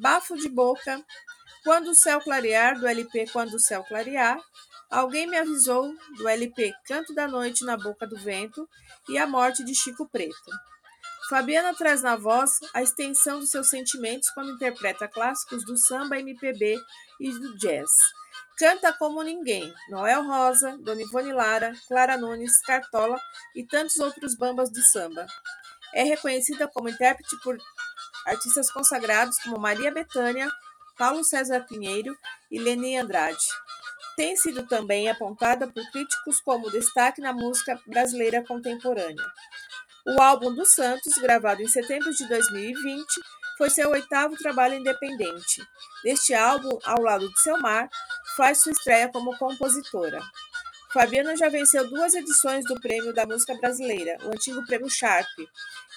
Bafo 0.00 0.38
de 0.38 0.48
Boca, 0.48 1.04
Quando 1.62 1.88
o 1.88 1.94
Céu 1.94 2.18
Clarear, 2.18 2.80
do 2.80 2.86
LP 2.86 3.26
Quando 3.30 3.52
o 3.52 3.60
Céu 3.60 3.84
Clarear, 3.84 4.40
Alguém 4.90 5.26
Me 5.26 5.36
Avisou, 5.36 5.94
do 6.16 6.26
LP 6.26 6.72
Canto 6.86 7.14
da 7.14 7.28
Noite 7.28 7.62
na 7.62 7.76
Boca 7.76 8.06
do 8.06 8.16
Vento 8.16 8.66
e 9.06 9.18
A 9.18 9.26
Morte 9.26 9.62
de 9.62 9.74
Chico 9.74 10.08
Preto. 10.08 10.50
Fabiana 11.28 11.74
traz 11.74 12.00
na 12.00 12.16
voz 12.16 12.52
a 12.72 12.82
extensão 12.82 13.40
dos 13.40 13.50
seus 13.50 13.68
sentimentos 13.68 14.30
quando 14.30 14.52
interpreta 14.52 15.06
clássicos 15.06 15.62
do 15.66 15.76
samba, 15.76 16.18
MPB 16.18 16.78
e 17.20 17.30
do 17.30 17.54
jazz. 17.58 17.90
Canta 18.56 18.92
como 18.92 19.22
ninguém. 19.22 19.72
Noel 19.88 20.24
Rosa, 20.24 20.78
Dona 20.78 21.02
Ivone 21.02 21.32
Lara, 21.32 21.72
Clara 21.88 22.16
Nunes, 22.16 22.60
Cartola 22.62 23.18
e 23.54 23.66
tantos 23.66 23.98
outros 23.98 24.36
bambas 24.36 24.70
de 24.70 24.82
samba. 24.90 25.26
É 25.92 26.04
reconhecida 26.04 26.68
como 26.68 26.88
intérprete 26.88 27.36
por 27.42 27.58
artistas 28.26 28.70
consagrados 28.70 29.38
como 29.40 29.58
Maria 29.58 29.92
Bethânia, 29.92 30.50
Paulo 30.96 31.24
César 31.24 31.66
Pinheiro 31.68 32.16
e 32.50 32.58
Leni 32.60 32.96
Andrade. 32.96 33.44
Tem 34.16 34.36
sido 34.36 34.66
também 34.68 35.10
apontada 35.10 35.66
por 35.66 35.84
críticos 35.90 36.40
como 36.40 36.70
destaque 36.70 37.20
na 37.20 37.32
música 37.32 37.80
brasileira 37.86 38.44
contemporânea. 38.44 39.24
O 40.06 40.22
álbum 40.22 40.54
dos 40.54 40.70
Santos, 40.70 41.14
gravado 41.18 41.62
em 41.62 41.66
setembro 41.66 42.12
de 42.12 42.28
2020, 42.28 43.04
foi 43.56 43.70
seu 43.70 43.90
oitavo 43.90 44.36
trabalho 44.36 44.74
independente. 44.74 45.66
Neste 46.04 46.34
álbum, 46.34 46.78
ao 46.84 47.00
lado 47.00 47.28
de 47.28 47.40
Selmar, 47.40 47.88
faz 48.36 48.62
sua 48.62 48.72
estreia 48.72 49.08
como 49.08 49.36
compositora. 49.38 50.20
Fabiana 50.92 51.36
já 51.36 51.48
venceu 51.48 51.88
duas 51.88 52.14
edições 52.14 52.64
do 52.66 52.80
Prêmio 52.80 53.12
da 53.12 53.26
Música 53.26 53.54
Brasileira, 53.56 54.16
o 54.24 54.28
antigo 54.28 54.64
Prêmio 54.64 54.88
Sharp, 54.88 55.26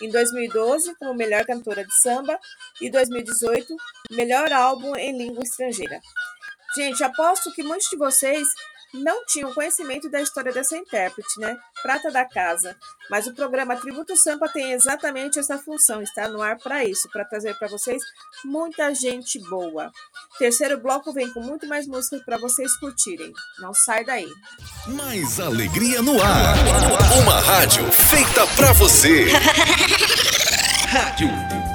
em 0.01 0.09
2012 0.09 0.95
como 0.95 1.13
melhor 1.13 1.45
cantora 1.45 1.85
de 1.85 1.93
samba 2.01 2.39
e 2.81 2.89
2018 2.89 3.75
melhor 4.11 4.51
álbum 4.51 4.95
em 4.95 5.15
língua 5.15 5.43
estrangeira. 5.43 6.01
Gente, 6.75 7.03
aposto 7.03 7.51
que 7.53 7.61
muitos 7.61 7.89
de 7.89 7.95
vocês 7.95 8.47
não 8.93 9.25
tinham 9.25 9.53
conhecimento 9.53 10.09
da 10.09 10.21
história 10.21 10.51
dessa 10.51 10.77
intérprete, 10.77 11.39
né? 11.39 11.57
Prata 11.81 12.11
da 12.11 12.25
casa. 12.25 12.75
Mas 13.09 13.27
o 13.27 13.33
programa 13.33 13.75
Tributo 13.75 14.15
Sampa 14.15 14.47
tem 14.49 14.71
exatamente 14.71 15.39
essa 15.39 15.57
função, 15.57 16.01
está 16.01 16.27
no 16.27 16.41
ar 16.41 16.57
para 16.57 16.83
isso, 16.83 17.09
para 17.09 17.25
trazer 17.25 17.57
para 17.57 17.67
vocês 17.67 18.01
muita 18.43 18.93
gente 18.93 19.39
boa. 19.49 19.91
Terceiro 20.37 20.77
bloco 20.79 21.13
vem 21.13 21.31
com 21.33 21.41
muito 21.41 21.67
mais 21.67 21.87
músicas 21.87 22.23
para 22.23 22.37
vocês 22.37 22.75
curtirem. 22.77 23.33
Não 23.59 23.73
sai 23.73 24.03
daí. 24.05 24.29
Mais 24.87 25.39
alegria 25.39 26.01
no 26.01 26.21
ar. 26.21 26.55
Uma 27.21 27.39
rádio 27.39 27.91
feita 27.91 28.47
para 28.55 28.73
você. 28.73 29.25
rádio 30.87 31.66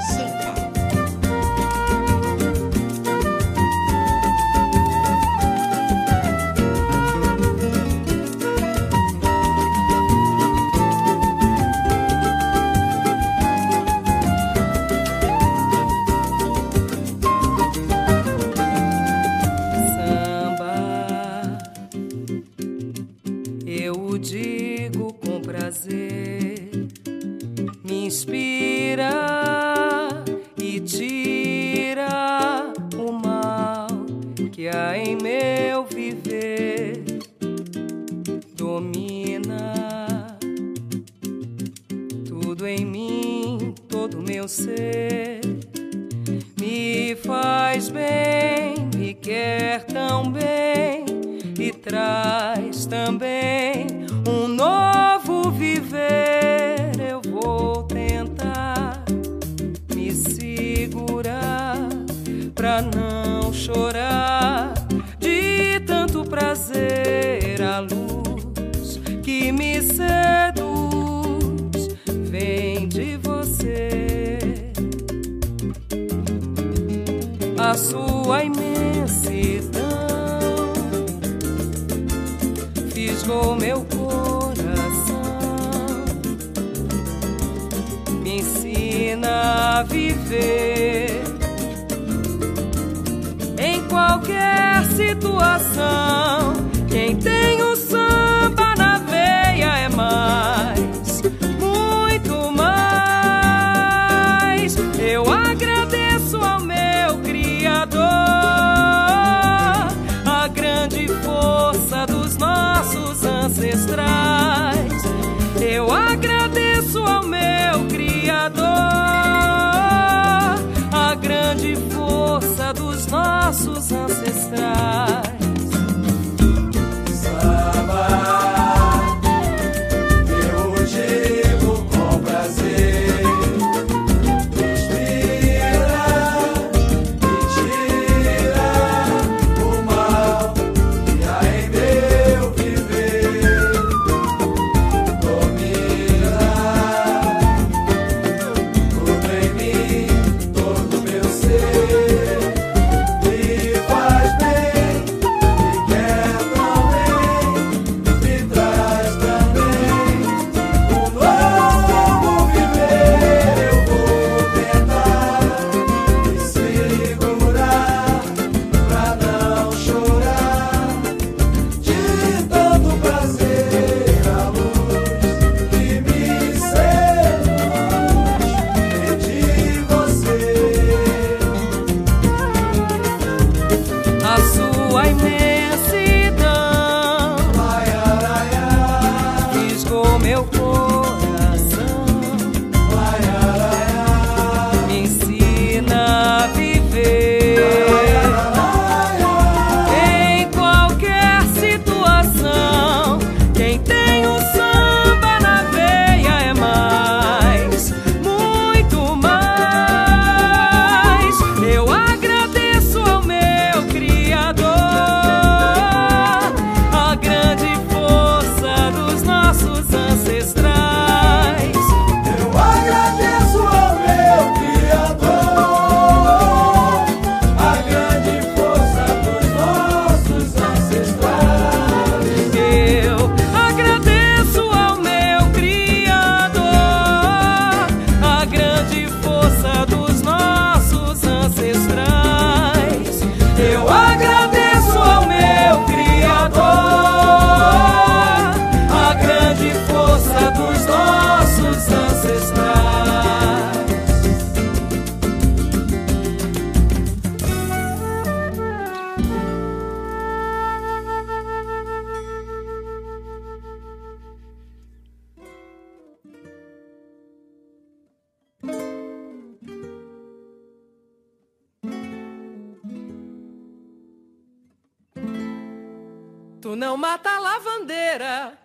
Tu 276.72 276.76
não 276.76 276.96
mata 276.96 277.38
lavandeira, 277.38 278.58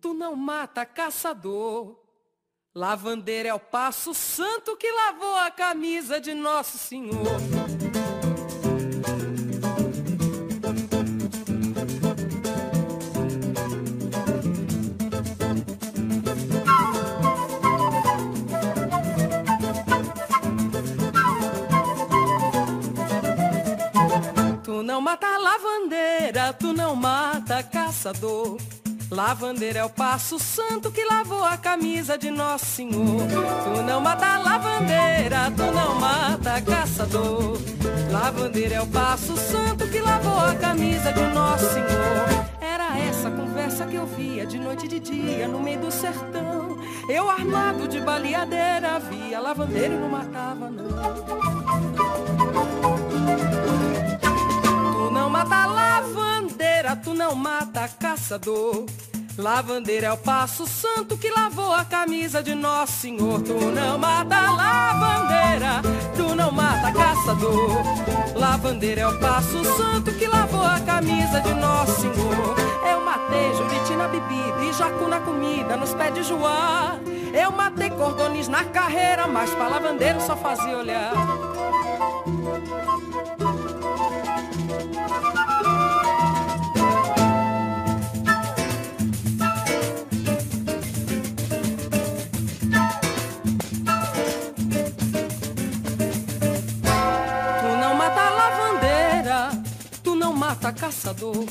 tu 0.00 0.14
não 0.14 0.34
mata 0.34 0.86
caçador. 0.86 1.94
Lavandeira 2.74 3.50
é 3.50 3.54
o 3.54 3.60
passo 3.60 4.14
santo 4.14 4.74
que 4.78 4.90
lavou 4.90 5.34
a 5.34 5.50
camisa 5.50 6.18
de 6.22 6.32
Nosso 6.32 6.78
Senhor. 6.78 7.38
mata 25.08 25.38
lavandeira, 25.38 26.52
tu 26.52 26.74
não 26.74 26.94
mata 26.94 27.62
caçador. 27.62 28.58
Lavandeira 29.10 29.78
é 29.78 29.84
o 29.84 29.88
passo 29.88 30.38
santo 30.38 30.92
que 30.92 31.02
lavou 31.02 31.42
a 31.42 31.56
camisa 31.56 32.18
de 32.18 32.30
Nosso 32.30 32.66
Senhor. 32.66 33.22
Tu 33.64 33.82
não 33.84 34.02
mata 34.02 34.36
lavandeira, 34.36 35.50
tu 35.56 35.62
não 35.62 35.94
mata 35.94 36.60
caçador. 36.60 37.56
Lavandeira 38.12 38.74
é 38.74 38.82
o 38.82 38.86
passo 38.86 39.34
santo 39.34 39.88
que 39.88 39.98
lavou 39.98 40.40
a 40.40 40.54
camisa 40.56 41.10
de 41.10 41.22
Nosso 41.22 41.72
Senhor. 41.72 42.46
Era 42.60 42.98
essa 42.98 43.30
conversa 43.30 43.86
que 43.86 43.96
eu 43.96 44.04
via 44.04 44.44
de 44.44 44.58
noite 44.58 44.84
e 44.84 44.88
de 44.88 45.00
dia 45.00 45.48
no 45.48 45.58
meio 45.58 45.80
do 45.80 45.90
sertão. 45.90 46.76
Eu 47.08 47.30
armado 47.30 47.88
de 47.88 47.98
baleadeira 47.98 48.98
via 48.98 49.40
lavandeiro 49.40 49.94
e 49.94 49.96
não 49.96 50.10
matava 50.10 50.68
não. 50.68 51.57
Não 57.28 57.34
mata 57.34 57.86
caçador. 58.00 58.86
Lavandeira 59.36 60.06
é 60.06 60.12
o 60.12 60.16
passo 60.16 60.66
santo 60.66 61.16
que 61.18 61.28
lavou 61.30 61.74
a 61.74 61.84
camisa 61.84 62.42
de 62.42 62.54
Nosso 62.54 62.92
Senhor. 62.92 63.42
Tu 63.42 63.52
não 63.52 63.98
mata 63.98 64.40
lavandeira, 64.40 65.82
tu 66.16 66.34
não 66.34 66.50
mata 66.50 66.90
caçador. 66.92 67.70
Lavandeira 68.34 69.02
é 69.02 69.06
o 69.06 69.18
passo 69.18 69.62
santo 69.76 70.12
que 70.12 70.26
lavou 70.26 70.62
a 70.62 70.80
camisa 70.80 71.40
de 71.40 71.52
Nosso 71.54 72.00
Senhor. 72.00 72.56
Eu 72.88 73.04
matei 73.04 73.54
juriti 73.54 73.94
na 73.94 74.08
bebida 74.08 74.64
e 74.64 74.72
jacu 74.72 75.06
na 75.06 75.20
comida, 75.20 75.76
nos 75.76 75.92
pés 75.94 76.14
de 76.14 76.22
Joá. 76.22 76.96
Eu 77.34 77.52
matei 77.52 77.90
cordones 77.90 78.48
na 78.48 78.64
carreira, 78.64 79.26
mas 79.26 79.50
pra 79.50 79.68
lavandeira 79.68 80.18
só 80.20 80.36
fazia 80.36 80.78
olhar. 80.78 81.12
Mata 100.68 100.72
caçador. 100.72 101.46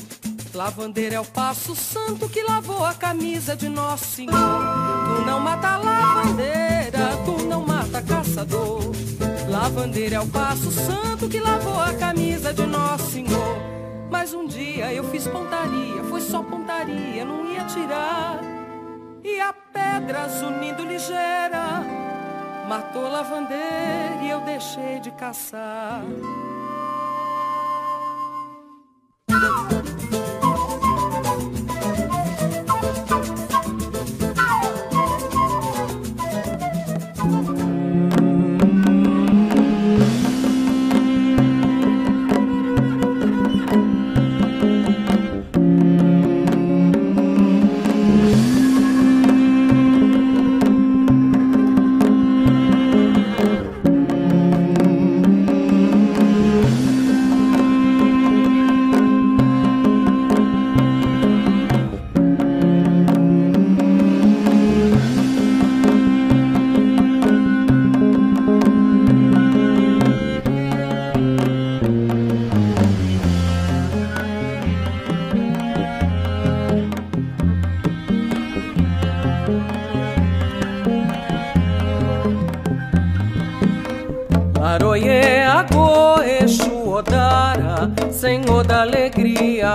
Lavandeira 0.54 1.16
é 1.16 1.20
o 1.20 1.24
passo 1.24 1.74
santo 1.74 2.28
que 2.28 2.42
lavou 2.42 2.84
a 2.84 2.94
camisa 2.94 3.56
de 3.56 3.68
Nosso 3.68 4.04
Senhor. 4.04 4.32
Tu 4.32 5.22
não 5.26 5.40
mata 5.40 5.76
lavandeira, 5.76 7.16
tu 7.24 7.44
não 7.44 7.66
mata 7.66 8.00
caçador. 8.00 8.80
Lavandeira 9.48 10.16
é 10.16 10.20
o 10.20 10.26
passo 10.26 10.70
santo 10.70 11.28
que 11.28 11.40
lavou 11.40 11.80
a 11.80 11.92
camisa 11.94 12.52
de 12.52 12.64
Nosso 12.64 13.10
Senhor. 13.10 13.56
Mas 14.08 14.32
um 14.32 14.46
dia 14.46 14.92
eu 14.92 15.02
fiz 15.10 15.26
pontaria, 15.26 16.04
foi 16.04 16.20
só 16.20 16.42
pontaria, 16.42 17.24
não 17.24 17.44
ia 17.52 17.64
tirar. 17.64 18.40
E 19.24 19.40
a 19.40 19.52
pedra 19.52 20.28
zunindo 20.28 20.84
ligeira 20.84 21.82
matou 22.68 23.10
lavandeira 23.10 24.22
e 24.22 24.30
eu 24.30 24.40
deixei 24.42 25.00
de 25.00 25.10
caçar. 25.10 26.02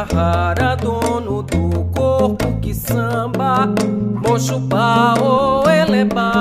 Rara, 0.03 0.75
dono 0.75 1.43
do 1.43 1.85
corpo 1.93 2.59
que 2.61 2.73
samba, 2.73 3.67
Mochupá 4.25 5.15
ou 5.19 5.69
Elebara. 5.69 6.32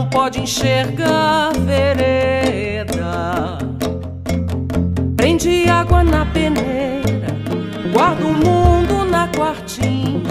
Não 0.00 0.08
pode 0.08 0.40
enxergar 0.40 1.52
vereda. 1.58 3.58
Prende 5.14 5.68
água 5.68 6.02
na 6.02 6.24
peneira, 6.24 7.28
guarda 7.92 8.24
o 8.24 8.32
mundo 8.32 9.04
na 9.04 9.28
quartinha. 9.28 10.22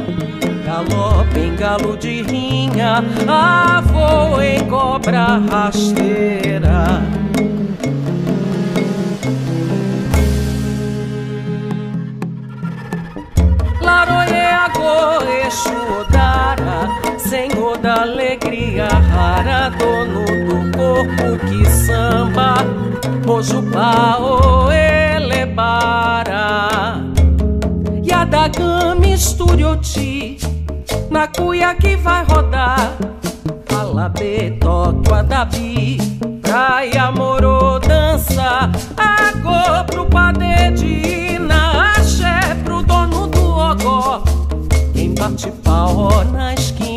Galope 0.65 1.39
em 1.39 1.55
galo 1.55 1.95
de 1.97 2.23
rinha, 2.23 3.03
avô 3.27 4.41
em 4.41 4.65
cobra 4.67 5.37
rasteira. 5.37 7.03
Laroie 13.81 14.51
agô, 14.65 15.23
Exu 15.45 15.77
Odara, 16.01 16.98
Senhor 17.29 17.77
da 17.77 18.01
alegria 18.01 18.87
rara, 18.87 19.69
dono 19.77 20.25
do 20.25 20.75
corpo 20.75 21.37
que 21.45 21.63
samba, 21.69 22.55
Mojubá 23.23 24.17
ou 24.17 24.71
Elebara. 24.71 25.43
Yadagami 28.03 29.13
Esturioti, 29.13 30.39
na 31.11 31.27
cuia 31.27 31.75
que 31.75 31.95
vai 31.97 32.25
rodar, 32.25 32.97
Alabê, 33.79 34.57
toque, 34.59 35.13
Adabi, 35.13 35.99
Praia, 36.41 37.11
Morô, 37.11 37.77
dança, 37.77 38.71
Agô 38.97 39.85
pro 39.85 40.07
Padedina, 40.07 41.93
Axé 41.95 42.55
pro 42.63 42.81
dono 42.81 43.27
do 43.27 43.51
Ogó. 43.51 44.23
Quem 44.93 45.13
bate 45.13 45.51
pau 45.63 46.23
na 46.31 46.55
esquina, 46.55 46.88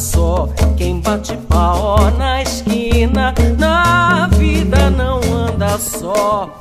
só. 0.00 0.48
Quem 0.76 0.98
bate 1.00 1.36
pau 1.48 2.10
na 2.12 2.42
esquina, 2.42 3.34
na 3.58 4.26
vida 4.28 4.90
não 4.90 5.20
anda 5.32 5.78
só. 5.78 6.58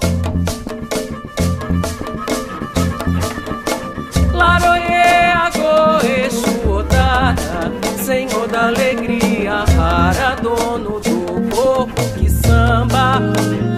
Laroie, 4.33 5.31
Agô, 5.33 6.05
Exu, 6.05 6.69
Odara, 6.69 7.71
Senhor 8.03 8.47
da 8.47 8.67
alegria 8.67 9.63
rara, 9.75 10.35
dono 10.41 10.99
do 10.99 11.55
corpo 11.55 12.01
que 12.17 12.29
samba, 12.29 13.19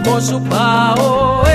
Mojubá 0.06 0.96
ou 1.00 1.48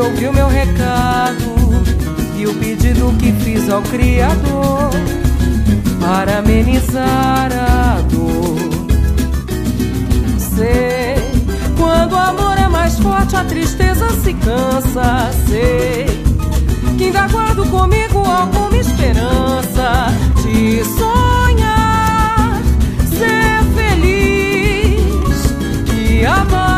Ouviu 0.00 0.32
meu 0.32 0.46
recado 0.46 1.44
e 2.36 2.46
o 2.46 2.54
pedido 2.54 3.12
que 3.18 3.32
fiz 3.32 3.68
ao 3.68 3.82
Criador 3.82 4.90
para 6.00 6.38
amenizar 6.38 7.50
a 7.52 8.00
dor. 8.02 8.58
Sei, 10.38 11.16
quando 11.76 12.12
o 12.12 12.16
amor 12.16 12.56
é 12.58 12.68
mais 12.68 12.98
forte, 12.98 13.34
a 13.34 13.44
tristeza 13.44 14.08
se 14.22 14.34
cansa. 14.34 15.30
Sei, 15.48 16.06
que 16.96 17.04
ainda 17.06 17.26
guardo 17.26 17.66
comigo 17.66 18.18
alguma 18.18 18.76
esperança 18.76 20.12
de 20.42 20.84
sonhar, 20.84 22.62
ser 23.18 23.64
feliz 23.74 25.54
e 25.92 26.24
amar 26.24 26.77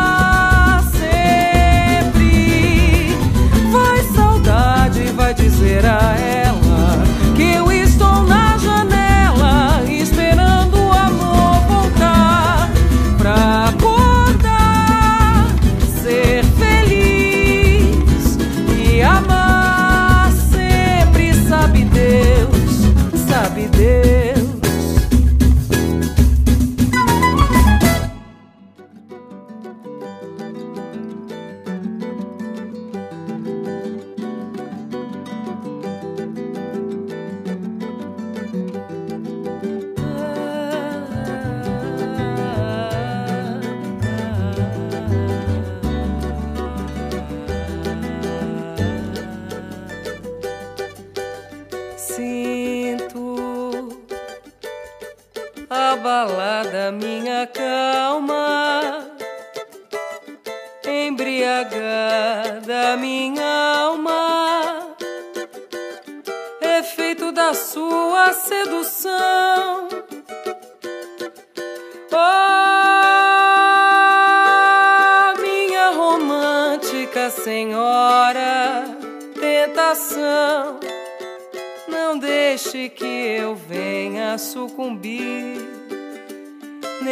vai 5.81 5.83
dizer 5.83 5.87
a 5.87 6.17
ela 6.19 7.03
que 7.35 7.43
eu 7.43 7.70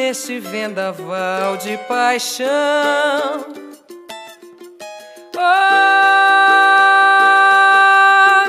neste 0.08 0.40
vendaval 0.40 1.58
de 1.58 1.76
paixão. 1.86 2.48
Oh, 5.36 5.40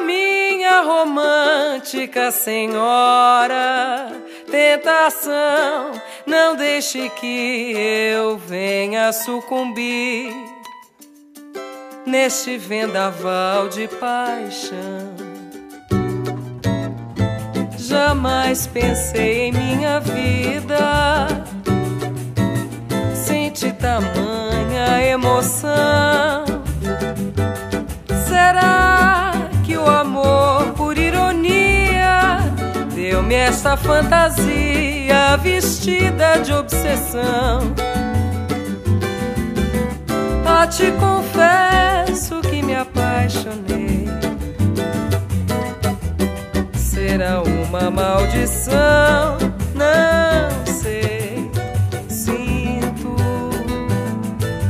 minha 0.03 0.79
romântica 0.83 2.31
senhora, 2.31 4.07
tentação. 4.49 5.91
Não 6.25 6.55
deixe 6.55 7.09
que 7.09 7.73
eu 7.75 8.37
venha 8.37 9.11
sucumbir 9.11 10.33
neste 12.05 12.57
vendaval 12.57 13.67
de 13.67 13.85
paixão. 13.89 15.28
Jamais 17.89 18.67
pensei 18.67 19.47
em 19.47 19.51
minha 19.51 19.99
vida, 19.99 21.25
senti 23.15 23.71
tamanha 23.71 25.01
emoção. 25.07 26.45
Será 28.27 29.31
que 29.65 29.75
o 29.75 29.89
amor, 29.89 30.65
por 30.77 30.99
ironia, 30.99 32.37
deu-me 32.93 33.33
esta 33.33 33.75
fantasia 33.75 35.35
vestida 35.41 36.41
de 36.43 36.53
obsessão? 36.53 37.73
Ah, 40.45 40.67
te 40.67 40.91
confesso 40.91 42.39
que 42.41 42.61
me 42.61 42.75
apaixonei 42.75 43.98
será 47.09 47.41
uma 47.41 47.89
maldição. 47.89 49.37
Não 49.73 50.65
sei, 50.65 51.49
sinto 52.07 53.15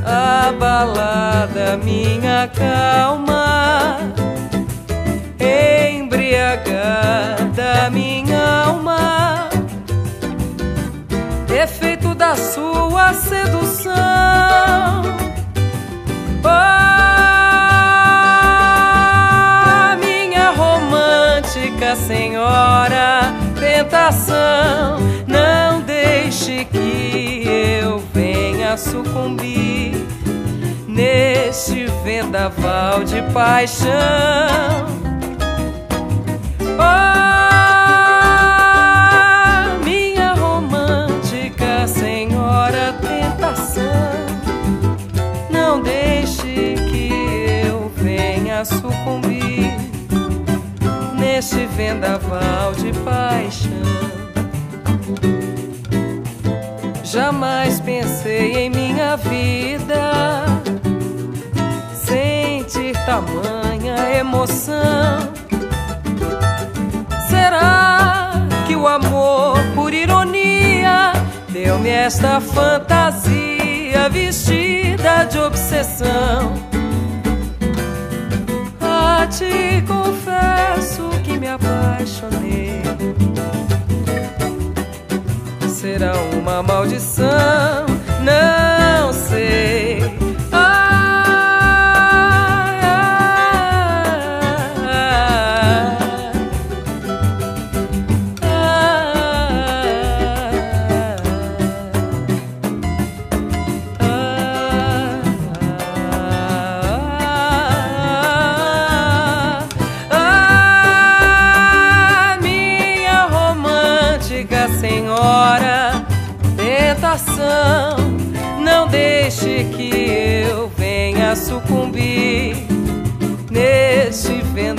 abalada 0.06 1.76
minha 1.84 2.48
calma, 2.48 4.00
embriagada 6.00 6.70
minha 7.92 8.64
alma, 8.68 9.50
efeito 11.50 12.16
da 12.16 12.38
sua 12.38 13.12
sedução. 13.14 13.90
Senhora 22.40 23.34
tentação. 23.60 24.98
Não 25.28 25.82
deixe 25.82 26.64
que 26.66 27.44
eu 27.84 28.00
venha 28.14 28.78
sucumbir 28.78 29.94
neste 30.88 31.88
vendaval 32.04 33.04
de 33.04 33.22
paixão. 33.34 33.90
Oh, 36.80 37.39
neste 51.40 51.66
vendaval 51.68 52.74
de 52.74 52.92
paixão. 53.00 53.72
Jamais 57.02 57.80
pensei 57.80 58.58
em 58.58 58.70
minha 58.70 59.16
vida 59.16 60.44
sentir 61.94 62.94
tamanha 63.06 64.18
emoção. 64.20 65.32
Será 67.30 68.34
que 68.68 68.76
o 68.76 68.86
amor, 68.86 69.60
por 69.74 69.94
ironia, 69.94 71.14
deu-me 71.48 71.88
esta 71.88 72.42
fantasia 72.42 74.10
vestida 74.12 75.24
de 75.24 75.40
obsessão? 75.40 76.52
Ah, 78.82 79.26
te 79.26 79.82
confesso 79.88 80.49
apaixonei. 81.50 82.82
Será 85.70 86.14
uma 86.34 86.62
maldição? 86.62 87.86
Não 88.24 89.14
sei. 89.14 89.89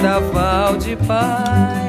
Vendaval 0.01 0.79
de 0.79 0.97
paixão. 0.97 1.80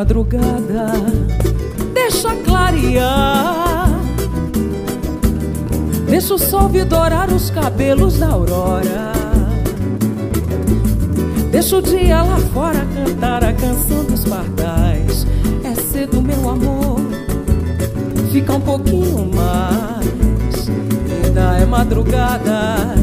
Madrugada, 0.00 0.86
deixa 1.92 2.34
clarear. 2.36 3.90
Deixa 6.08 6.34
o 6.34 6.38
sol 6.38 6.70
vidorar 6.70 7.30
os 7.30 7.50
cabelos 7.50 8.18
da 8.18 8.28
aurora. 8.28 9.12
Deixa 11.50 11.76
o 11.76 11.82
dia 11.82 12.22
lá 12.22 12.38
fora 12.54 12.86
cantar 12.94 13.44
a 13.44 13.52
canção 13.52 14.02
dos 14.04 14.24
pardais. 14.24 15.26
É 15.64 15.74
cedo, 15.74 16.22
meu 16.22 16.48
amor, 16.48 17.00
fica 18.32 18.54
um 18.54 18.60
pouquinho 18.60 19.30
mais. 19.34 20.70
Ainda 21.26 21.58
é 21.58 21.66
madrugada, 21.66 22.94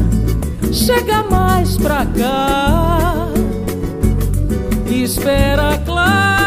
chega 0.72 1.22
mais 1.22 1.76
pra 1.76 2.04
cá. 2.06 3.28
Espera 4.90 5.78
madrugada, 5.86 6.37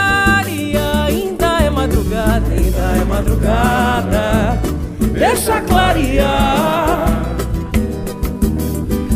ainda 2.72 3.02
é 3.02 3.06
madrugada. 3.06 4.60
Deixa 5.14 5.62
clarear. 5.62 7.22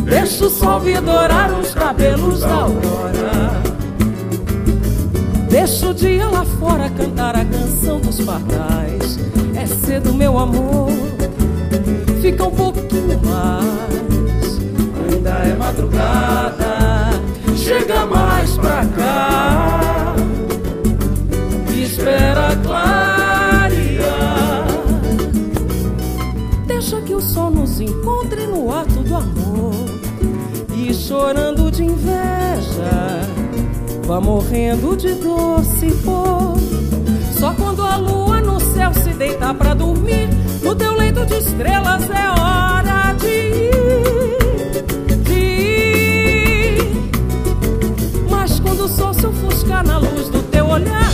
Deixa 0.06 0.46
o 0.46 0.50
sol 0.50 0.80
vidorar 0.80 1.52
os 1.52 1.74
cabelos 1.74 2.42
da 2.42 2.54
aurora. 2.54 3.62
Deixa 5.50 5.90
o 5.90 5.94
dia 5.94 6.28
lá 6.28 6.46
fora 6.60 6.90
cantar 6.90 7.36
a 7.36 7.46
canção 7.46 8.00
dos 8.00 8.20
pardais. 8.22 9.18
É 9.56 9.66
cedo, 9.66 10.14
meu 10.14 10.38
amor, 10.38 10.92
fica 12.22 12.44
um 12.44 12.52
pouquinho 12.52 13.20
mais. 13.24 14.60
Ainda 15.10 15.30
é 15.30 15.56
madrugada, 15.56 17.10
chega 17.56 18.06
mais 18.06 18.52
pra 18.58 18.86
cá. 18.86 19.35
Chorando 31.16 31.72
de 31.72 31.86
inveja, 31.86 33.22
vá 34.06 34.20
morrendo 34.20 34.98
de 34.98 35.14
doce 35.14 35.92
pôr. 36.04 36.58
Só 37.40 37.54
quando 37.54 37.86
a 37.86 37.96
lua 37.96 38.42
no 38.42 38.60
céu 38.60 38.94
se 38.94 39.14
deitar 39.14 39.54
pra 39.54 39.74
dormir, 39.74 40.28
no 40.62 40.76
teu 40.76 40.94
leito 40.94 41.26
de 41.26 41.36
estrelas 41.36 42.04
é 42.10 42.30
hora 42.30 43.14
de 43.14 43.28
ir. 43.28 44.84
De 45.24 45.40
ir. 45.40 46.92
Mas 48.30 48.60
quando 48.60 48.84
o 48.84 48.90
sol 48.90 49.14
se 49.14 49.26
ofuscar 49.26 49.88
na 49.88 49.98
luz 49.98 50.28
do 50.28 50.44
teu 50.44 50.68
olhar, 50.68 51.10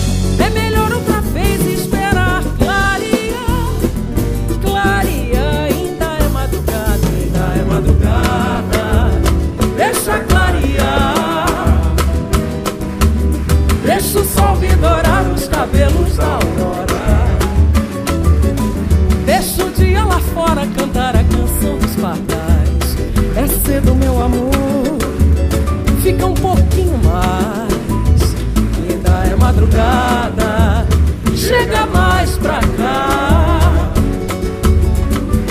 chega 31.61 31.85
mais 31.87 32.37
pra 32.37 32.59
cá. 32.59 33.59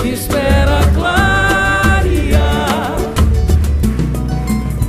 Espera 0.03 0.81
clarear. 0.93 2.95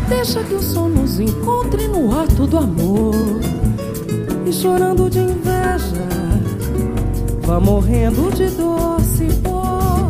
Deixa 0.09 0.43
que 0.43 0.55
o 0.55 0.63
sol 0.63 0.89
nos 0.89 1.21
encontre 1.21 1.87
no 1.87 2.21
ato 2.21 2.47
do 2.47 2.59
amor. 2.59 3.15
E 4.45 4.53
chorando 4.53 5.09
de 5.09 5.21
inveja, 5.21 6.09
vá 7.43 7.61
morrendo 7.61 8.31
de 8.33 8.47
doce 8.51 9.27
pó. 9.43 10.09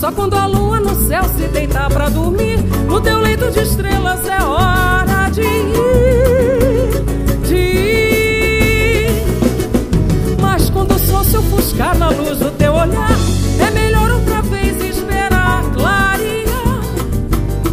Só 0.00 0.10
quando 0.10 0.34
a 0.34 0.46
lua 0.46 0.80
no 0.80 0.94
céu 1.06 1.22
se 1.24 1.46
deitar 1.48 1.88
pra 1.88 2.08
dormir, 2.08 2.58
no 2.86 3.00
teu 3.00 3.18
leito 3.18 3.50
de 3.50 3.60
estrelas 3.60 4.26
é 4.26 4.42
hora 4.42 5.30
de 5.30 5.42
ir. 5.42 5.89
Se 11.80 11.86
ofuscar 11.86 11.98
na 11.98 12.10
luz 12.10 12.38
do 12.38 12.50
teu 12.58 12.74
olhar, 12.74 13.10
é 13.66 13.70
melhor 13.70 14.10
outra 14.10 14.42
vez 14.42 14.76
esperar 14.82 15.62
clarear, 15.72 16.80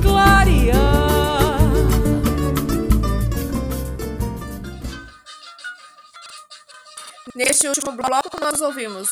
clarear. 0.01 1.59
Neste 7.35 7.67
último 7.67 7.91
bloco, 7.91 8.39
nós 8.39 8.61
ouvimos 8.61 9.09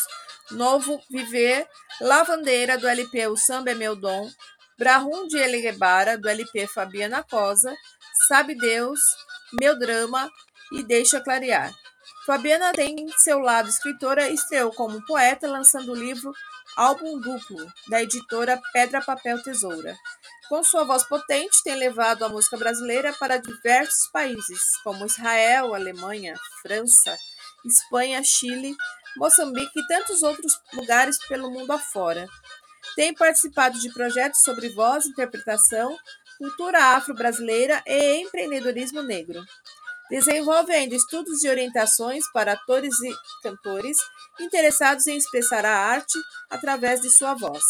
Novo 0.52 1.02
Viver, 1.12 1.68
Lavandeira, 2.00 2.78
do 2.78 2.88
LP 2.88 3.28
O 3.28 3.36
Samba 3.36 3.72
é 3.72 3.76
Meu 3.76 3.96
Dom, 3.96 4.30
Brahum 4.78 5.28
de 5.28 5.38
Elegebara, 5.38 6.18
do 6.18 6.30
LP 6.30 6.68
Fabiana 6.68 7.22
Cosa, 7.22 7.76
Sabe 8.28 8.56
Deus, 8.56 9.00
Meu 9.60 9.78
Drama 9.78 10.32
e 10.72 10.84
Deixa 10.84 11.20
Clarear. 11.20 11.74
Fabiana 12.26 12.74
tem 12.74 13.08
seu 13.20 13.38
lado 13.38 13.70
escritora 13.70 14.28
estreou 14.30 14.72
como 14.74 15.06
poeta, 15.06 15.48
lançando 15.48 15.92
o 15.92 15.96
livro 15.96 16.34
Álbum 16.76 17.20
Duplo, 17.20 17.72
da 17.88 18.02
editora 18.02 18.60
Pedra 18.74 19.00
Papel 19.00 19.44
Tesoura. 19.44 19.96
Com 20.50 20.64
sua 20.64 20.84
voz 20.84 21.04
potente, 21.04 21.64
tem 21.64 21.76
levado 21.76 22.26
a 22.26 22.30
música 22.30 22.58
brasileira 22.58 23.14
para 23.14 23.38
diversos 23.38 24.10
países, 24.12 24.60
como 24.84 25.06
Israel, 25.06 25.76
Alemanha, 25.76 26.36
França, 26.64 27.16
Espanha, 27.64 28.24
Chile, 28.24 28.76
Moçambique 29.18 29.80
e 29.80 29.88
tantos 29.88 30.24
outros 30.24 30.60
lugares 30.74 31.20
pelo 31.28 31.52
mundo 31.52 31.72
afora. 31.72 32.28
Tem 32.96 33.14
participado 33.14 33.80
de 33.80 33.94
projetos 33.94 34.42
sobre 34.42 34.70
voz, 34.70 35.06
interpretação, 35.06 35.96
cultura 36.40 36.96
afro-brasileira 36.96 37.84
e 37.86 38.22
empreendedorismo 38.24 39.04
negro. 39.04 39.44
Desenvolve 40.10 40.72
ainda 40.72 40.96
estudos 40.96 41.44
e 41.44 41.50
orientações 41.50 42.24
para 42.32 42.54
atores 42.54 42.94
e 43.02 43.14
cantores 43.42 43.98
interessados 44.40 45.08
em 45.08 45.18
expressar 45.18 45.66
a 45.66 45.76
arte 45.76 46.18
através 46.50 47.02
de 47.02 47.10
sua 47.10 47.34
voz. 47.34 47.64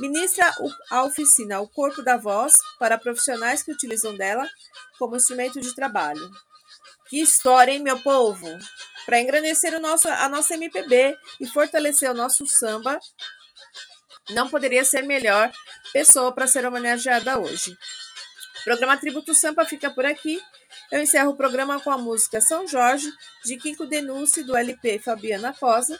Ministra 0.00 0.52
a 0.90 1.04
oficina 1.04 1.60
O 1.60 1.68
Corpo 1.68 2.02
da 2.02 2.16
Voz 2.16 2.54
para 2.78 2.98
profissionais 2.98 3.62
que 3.62 3.70
utilizam 3.70 4.16
dela 4.16 4.48
como 4.98 5.16
instrumento 5.16 5.60
de 5.60 5.74
trabalho. 5.74 6.30
Que 7.08 7.20
história, 7.20 7.70
hein, 7.70 7.80
meu 7.80 8.00
povo? 8.00 8.48
Para 9.06 9.20
engrandecer 9.20 9.74
o 9.74 9.80
nosso, 9.80 10.08
a 10.08 10.28
nossa 10.28 10.54
MPB 10.54 11.16
e 11.40 11.46
fortalecer 11.46 12.10
o 12.10 12.14
nosso 12.14 12.46
samba, 12.46 12.98
não 14.30 14.48
poderia 14.48 14.84
ser 14.84 15.02
melhor 15.02 15.52
pessoa 15.92 16.32
para 16.32 16.46
ser 16.46 16.64
homenageada 16.66 17.38
hoje. 17.38 17.76
O 18.60 18.64
programa 18.64 18.96
Tributo 18.96 19.34
Sampa 19.34 19.64
fica 19.64 19.90
por 19.90 20.06
aqui. 20.06 20.40
Eu 20.94 21.02
encerro 21.02 21.32
o 21.32 21.36
programa 21.36 21.78
com 21.80 21.90
a 21.90 21.98
música 21.98 22.40
São 22.40 22.68
Jorge, 22.68 23.12
de 23.44 23.56
Kiko 23.56 23.84
Denúncio, 23.84 24.46
do 24.46 24.56
LP 24.56 25.00
Fabiana 25.00 25.52
Cosa. 25.52 25.98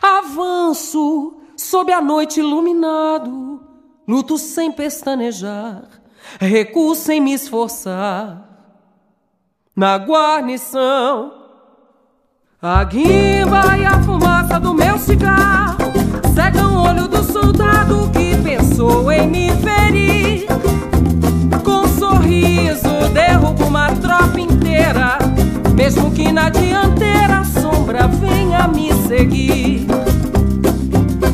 Avanço 0.00 1.42
sob 1.56 1.92
a 1.92 2.00
noite 2.00 2.38
iluminado, 2.38 3.66
luto 4.06 4.38
sem 4.38 4.70
pestanejar, 4.70 5.88
recuo 6.38 6.94
sem 6.94 7.20
me 7.20 7.32
esforçar. 7.32 8.48
Na 9.74 9.98
guarnição, 9.98 11.43
a 12.66 12.82
guimba 12.82 13.76
e 13.76 13.84
a 13.84 14.00
fumaça 14.00 14.58
do 14.58 14.72
meu 14.72 14.96
cigarro 14.96 15.76
cegam 16.34 16.76
o 16.76 16.88
olho 16.88 17.06
do 17.06 17.22
soldado 17.22 18.10
que 18.10 18.34
pensou 18.38 19.12
em 19.12 19.28
me 19.28 19.50
ferir. 19.56 20.46
Com 21.62 21.82
um 21.82 21.88
sorriso 21.88 23.10
derrubo 23.12 23.66
uma 23.66 23.92
tropa 23.92 24.40
inteira, 24.40 25.18
mesmo 25.74 26.10
que 26.10 26.32
na 26.32 26.48
dianteira 26.48 27.40
a 27.40 27.44
sombra 27.44 28.08
venha 28.08 28.66
me 28.66 28.94
seguir 29.06 29.86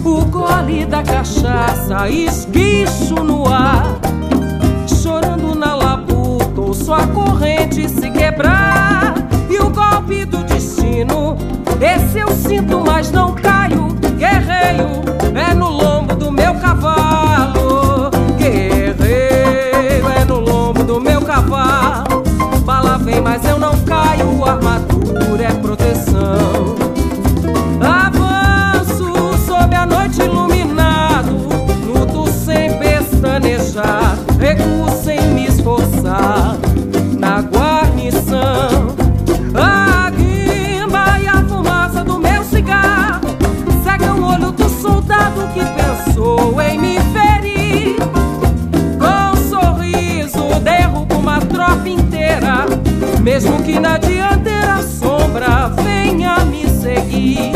o 0.05 0.24
gole 0.24 0.85
da 0.85 1.05
cachaça, 1.05 2.11
esguicho 2.11 3.22
no 3.22 3.47
ar, 3.47 4.01
chorando 5.01 5.55
na 5.55 5.76
labuta, 5.76 6.61
ou 6.61 6.74
sua 6.74 7.07
corrente 7.07 7.89
se 7.89 8.11
quebrar. 8.11 9.00
Esse 11.81 12.18
eu 12.18 12.28
sinto, 12.28 12.81
mas 12.85 13.11
não 13.11 13.35
caio. 13.35 13.89
Guerreiro 14.16 15.03
é 15.35 15.55
no 15.55 15.70
lombo 15.70 16.14
do 16.14 16.31
meu 16.31 16.55
cavalo. 16.57 17.10
Mesmo 53.33 53.62
que 53.62 53.78
na 53.78 53.97
dianteira 53.97 54.74
a 54.74 54.83
sombra 54.83 55.68
venha 55.85 56.45
me 56.47 56.68
seguir. 56.68 57.53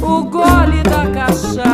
O 0.00 0.22
gole 0.22 0.84
da 0.84 1.10
cachaça, 1.10 1.65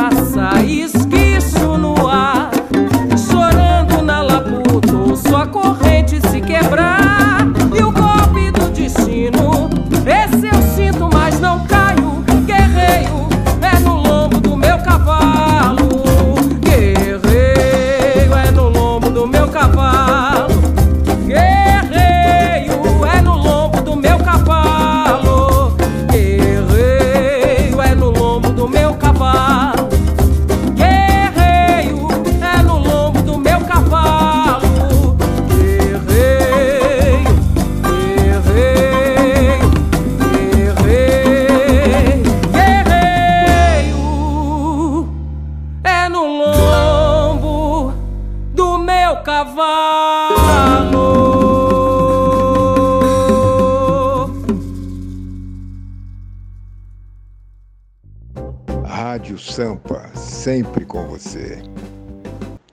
você. 61.13 61.72